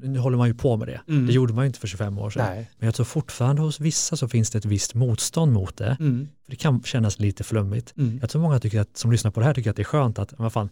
nu 0.03 0.19
håller 0.19 0.39
man 0.39 0.49
ju 0.49 0.55
på 0.55 0.77
med 0.77 0.89
det. 0.89 1.01
Mm. 1.09 1.27
Det 1.27 1.33
gjorde 1.33 1.55
man 1.55 1.65
ju 1.65 1.67
inte 1.67 1.79
för 1.79 1.89
25 1.89 2.19
år 2.19 2.31
sedan. 2.31 2.47
Nej. 2.47 2.71
Men 2.79 2.87
jag 2.87 2.95
tror 2.95 3.07
fortfarande 3.07 3.63
hos 3.63 3.81
vissa 3.81 4.17
så 4.17 4.29
finns 4.29 4.51
det 4.51 4.59
ett 4.59 4.65
visst 4.65 4.95
motstånd 4.95 5.53
mot 5.53 5.77
det. 5.77 5.97
Mm. 6.01 6.29
För 6.45 6.51
det 6.51 6.57
kan 6.57 6.83
kännas 6.83 7.19
lite 7.19 7.45
flummigt. 7.45 7.95
Mm. 7.97 8.19
Jag 8.21 8.31
tror 8.31 8.43
många 8.43 8.59
tycker 8.59 8.81
att, 8.81 8.97
som 8.97 9.13
lyssnar 9.13 9.31
på 9.31 9.41
det 9.41 9.47
här 9.47 9.55
tycker 9.55 9.71
att 9.71 9.77
det 9.77 9.83
är 9.83 9.85
skönt 9.85 10.19
att, 10.19 10.35
vad 10.37 10.53
fan, 10.53 10.69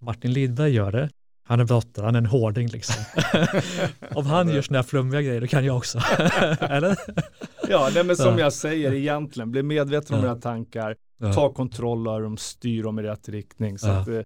Martin 0.00 0.32
Lidberg 0.32 0.72
gör 0.72 0.92
det, 0.92 1.10
han 1.48 1.60
är 1.60 1.64
brottare, 1.64 2.04
han 2.04 2.14
är 2.14 2.18
en 2.18 2.26
hårding 2.26 2.68
liksom. 2.68 3.04
Om 4.14 4.26
han 4.26 4.48
gör 4.48 4.62
sådana 4.62 4.78
här 4.78 4.88
flummiga 4.88 5.22
grejer, 5.22 5.40
då 5.40 5.46
kan 5.46 5.64
jag 5.64 5.76
också. 5.76 5.98
Eller? 6.60 6.96
Ja, 7.68 7.90
nej, 7.94 8.04
men 8.04 8.16
som 8.16 8.38
jag 8.38 8.52
säger 8.52 8.92
egentligen, 8.92 9.50
bli 9.50 9.62
medveten 9.62 10.16
om 10.16 10.24
ja. 10.24 10.28
dina 10.28 10.40
tankar, 10.40 10.96
ja. 11.18 11.32
ta 11.32 11.52
kontroll 11.52 12.08
av 12.08 12.22
dem, 12.22 12.36
styr 12.36 12.82
dem 12.82 12.98
i 12.98 13.02
rätt 13.02 13.28
riktning. 13.28 13.78
Så 13.78 13.86
ja. 13.88 14.00
att, 14.00 14.08
eh, 14.08 14.20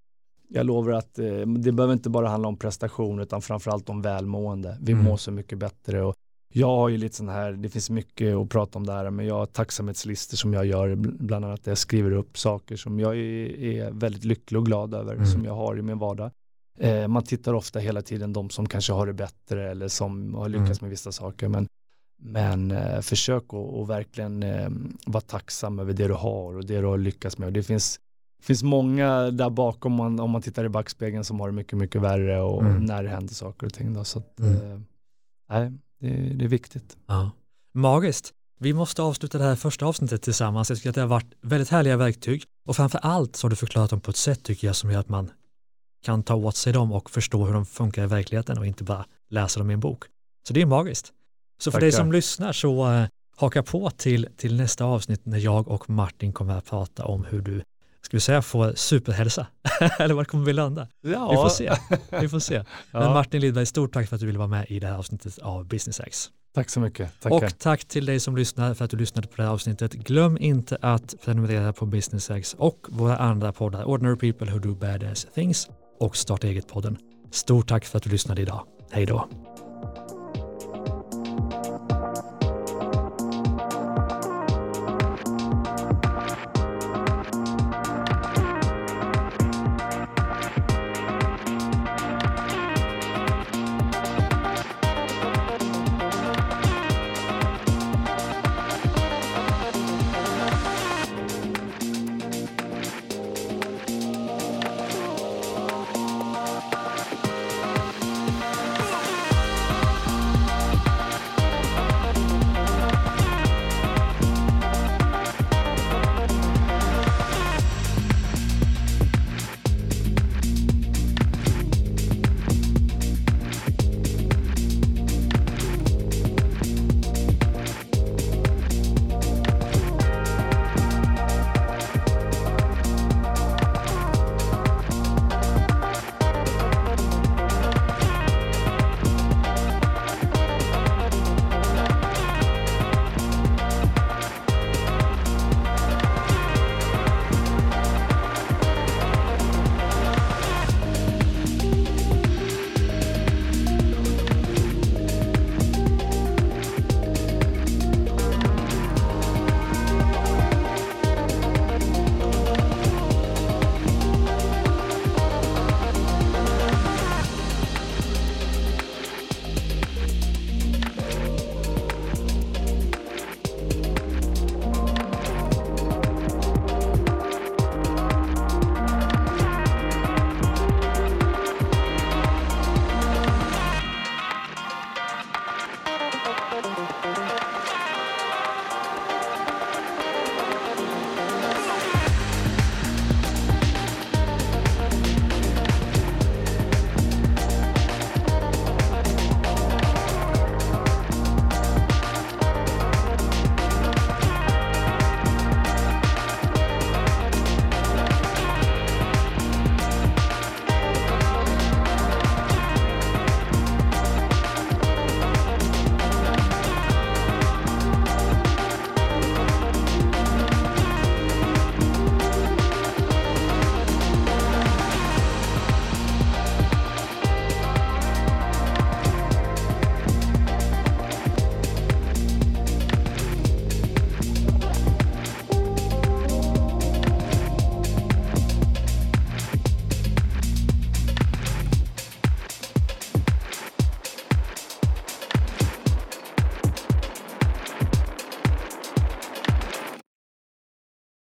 jag 0.49 0.67
lovar 0.67 0.93
att 0.93 1.19
eh, 1.19 1.41
det 1.41 1.73
behöver 1.73 1.93
inte 1.93 2.11
bara 2.11 2.29
handla 2.29 2.49
om 2.49 2.57
prestation 2.57 3.21
utan 3.21 3.43
framförallt 3.43 3.89
om 3.89 4.03
välmående. 4.03 4.79
Vi 4.81 4.93
mm. 4.93 5.05
mår 5.05 5.17
så 5.17 5.31
mycket 5.31 5.59
bättre 5.59 6.03
och 6.03 6.15
jag 6.53 6.67
har 6.67 6.89
ju 6.89 6.97
lite 6.97 7.17
sån 7.17 7.29
här, 7.29 7.53
det 7.53 7.69
finns 7.69 7.91
mycket 7.91 8.37
att 8.37 8.49
prata 8.49 8.79
om 8.79 8.87
där, 8.87 9.11
men 9.11 9.27
jag 9.27 9.35
har 9.35 9.47
tacksamhetslistor 9.47 10.37
som 10.37 10.55
jag 10.55 10.67
gör, 10.67 10.95
bland 10.97 11.45
annat 11.45 11.65
där 11.65 11.71
jag 11.71 11.79
skriver 11.79 12.13
upp 12.13 12.39
saker 12.39 12.77
som 12.77 13.01
jag 13.01 13.17
är, 13.17 13.61
är 13.61 13.91
väldigt 13.91 14.25
lycklig 14.25 14.59
och 14.59 14.67
glad 14.67 14.95
över, 14.95 15.15
mm. 15.15 15.27
som 15.27 15.45
jag 15.45 15.55
har 15.55 15.79
i 15.79 15.83
min 15.83 15.99
vardag. 15.99 16.31
Eh, 16.79 17.09
man 17.09 17.23
tittar 17.23 17.55
ofta 17.55 17.79
hela 17.79 18.03
tiden 18.03 18.33
de 18.33 18.51
som 18.51 18.69
kanske 18.69 18.93
har 18.93 19.07
det 19.07 19.13
bättre 19.13 19.71
eller 19.71 19.89
som 19.89 20.35
har 20.35 20.49
lyckats 20.49 20.69
mm. 20.71 20.79
med 20.81 20.91
vissa 20.91 21.13
saker, 21.13 21.49
men 21.49 21.69
men 22.21 22.71
eh, 22.71 23.01
försök 23.01 23.45
att 23.55 23.89
verkligen 23.89 24.43
eh, 24.43 24.69
vara 25.07 25.21
tacksam 25.21 25.79
över 25.79 25.93
det 25.93 26.09
du 26.09 26.15
har 26.15 26.55
och 26.55 26.67
det 26.67 26.81
du 26.81 26.87
har 26.87 26.99
lyckats 26.99 27.39
med. 27.39 27.47
Och 27.47 27.53
det 27.53 27.63
finns, 27.63 28.01
finns 28.43 28.63
många 28.63 29.31
där 29.31 29.51
bakom 29.51 29.93
man, 29.93 30.21
om 30.21 30.31
man 30.31 30.43
tittar 30.43 30.65
i 30.65 30.69
backspegeln 30.69 31.25
som 31.25 31.41
har 31.41 31.49
det 31.49 31.55
mycket, 31.55 31.79
mycket 31.79 32.01
värre 32.01 32.41
och 32.41 32.63
mm. 32.63 32.85
när 32.85 33.03
det 33.03 33.09
händer 33.09 33.35
saker 33.35 33.67
och 33.67 33.73
ting. 33.73 33.95
Då. 33.95 34.05
Så 34.05 34.19
att, 34.19 34.41
mm. 34.41 34.85
eh, 35.51 35.71
det, 36.01 36.09
det, 36.35 36.45
är 36.45 36.49
viktigt. 36.49 36.97
Ja. 37.07 37.31
Magiskt. 37.75 38.33
Vi 38.59 38.73
måste 38.73 39.03
avsluta 39.03 39.39
det 39.39 39.45
här 39.45 39.57
första 39.57 39.87
avsnittet 39.87 40.23
tillsammans. 40.23 40.71
Jag 40.71 40.79
tycker 40.79 40.91
att 40.91 40.95
det 40.95 41.01
har 41.01 41.09
varit 41.09 41.35
väldigt 41.41 41.69
härliga 41.69 41.97
verktyg 41.97 42.45
och 42.67 42.77
framför 42.77 42.99
allt 42.99 43.37
så 43.37 43.45
har 43.45 43.51
du 43.51 43.57
förklarat 43.57 43.91
dem 43.91 44.01
på 44.01 44.11
ett 44.11 44.17
sätt 44.17 44.43
tycker 44.43 44.67
jag 44.67 44.77
som 44.77 44.91
gör 44.91 45.01
att 45.01 45.09
man 45.09 45.31
kan 46.05 46.23
ta 46.23 46.35
åt 46.35 46.57
sig 46.57 46.73
dem 46.73 46.93
och 46.93 47.11
förstå 47.11 47.45
hur 47.45 47.53
de 47.53 47.67
funkar 47.67 48.05
i 48.05 48.07
verkligheten 48.07 48.59
och 48.59 48.67
inte 48.67 48.85
bara 48.85 49.07
läsa 49.29 49.61
dem 49.61 49.71
i 49.71 49.75
en 49.75 49.81
bok. 49.81 50.05
Så 50.49 50.55
det 50.55 50.63
är 50.63 50.67
magiskt. 50.67 51.13
Så 51.61 51.71
för 51.71 51.79
Tackar. 51.79 51.81
dig 51.81 51.93
som 51.93 52.13
lyssnar 52.13 52.53
så 52.53 52.91
uh, 52.91 53.07
haka 53.37 53.63
på 53.63 53.91
till, 53.91 54.29
till 54.37 54.57
nästa 54.57 54.85
avsnitt 54.85 55.27
när 55.27 55.39
jag 55.39 55.69
och 55.69 55.91
Martin 55.91 56.33
kommer 56.33 56.59
att 56.59 56.65
prata 56.65 57.05
om 57.05 57.25
hur 57.25 57.41
du 57.41 57.63
ska 58.03 58.17
vi 58.17 58.21
säga 58.21 58.43
får 58.43 58.73
superhälsa? 58.77 59.47
Eller 59.99 60.15
var 60.15 60.25
kommer 60.25 60.45
vi 60.45 60.53
landa? 60.53 60.89
Ja. 61.01 61.31
Vi 61.31 61.37
får 61.37 61.49
se. 61.49 61.73
Vi 62.21 62.29
får 62.29 62.39
se. 62.39 62.55
Men 62.93 63.03
ja. 63.03 63.15
Martin 63.15 63.41
Lidberg, 63.41 63.67
stort 63.67 63.93
tack 63.93 64.09
för 64.09 64.17
att 64.17 64.21
du 64.21 64.27
ville 64.27 64.39
vara 64.39 64.49
med 64.49 64.67
i 64.69 64.81
det 64.81 64.87
här 64.87 64.95
avsnittet 64.95 65.39
av 65.39 65.67
Business 65.67 66.01
X. 66.01 66.31
Tack 66.55 66.71
så 66.71 66.81
mycket. 66.81 67.21
Tackar. 67.21 67.37
Och 67.37 67.59
tack 67.59 67.85
till 67.85 68.07
dig 68.07 68.21
som 68.21 68.37
lyssnar 68.37 68.75
för 68.75 68.85
att 68.85 68.91
du 68.91 68.97
lyssnade 68.97 69.29
på 69.29 69.37
det 69.37 69.43
här 69.43 69.51
avsnittet. 69.51 69.93
Glöm 69.93 70.39
inte 70.39 70.79
att 70.81 71.15
prenumerera 71.25 71.73
på 71.73 71.87
Business 71.87 72.31
X 72.31 72.55
och 72.59 72.87
våra 72.89 73.17
andra 73.17 73.53
poddar 73.53 73.85
Ordinary 73.85 74.17
People 74.17 74.53
Who 74.53 74.59
Do 74.59 74.75
Badass 74.75 75.27
Things 75.35 75.69
och 75.99 76.17
Starta 76.17 76.47
Eget-podden. 76.47 76.97
Stort 77.31 77.69
tack 77.69 77.85
för 77.85 77.97
att 77.97 78.03
du 78.03 78.11
lyssnade 78.11 78.43
idag. 78.43 78.67
Hej 78.91 79.07
då. 79.07 79.29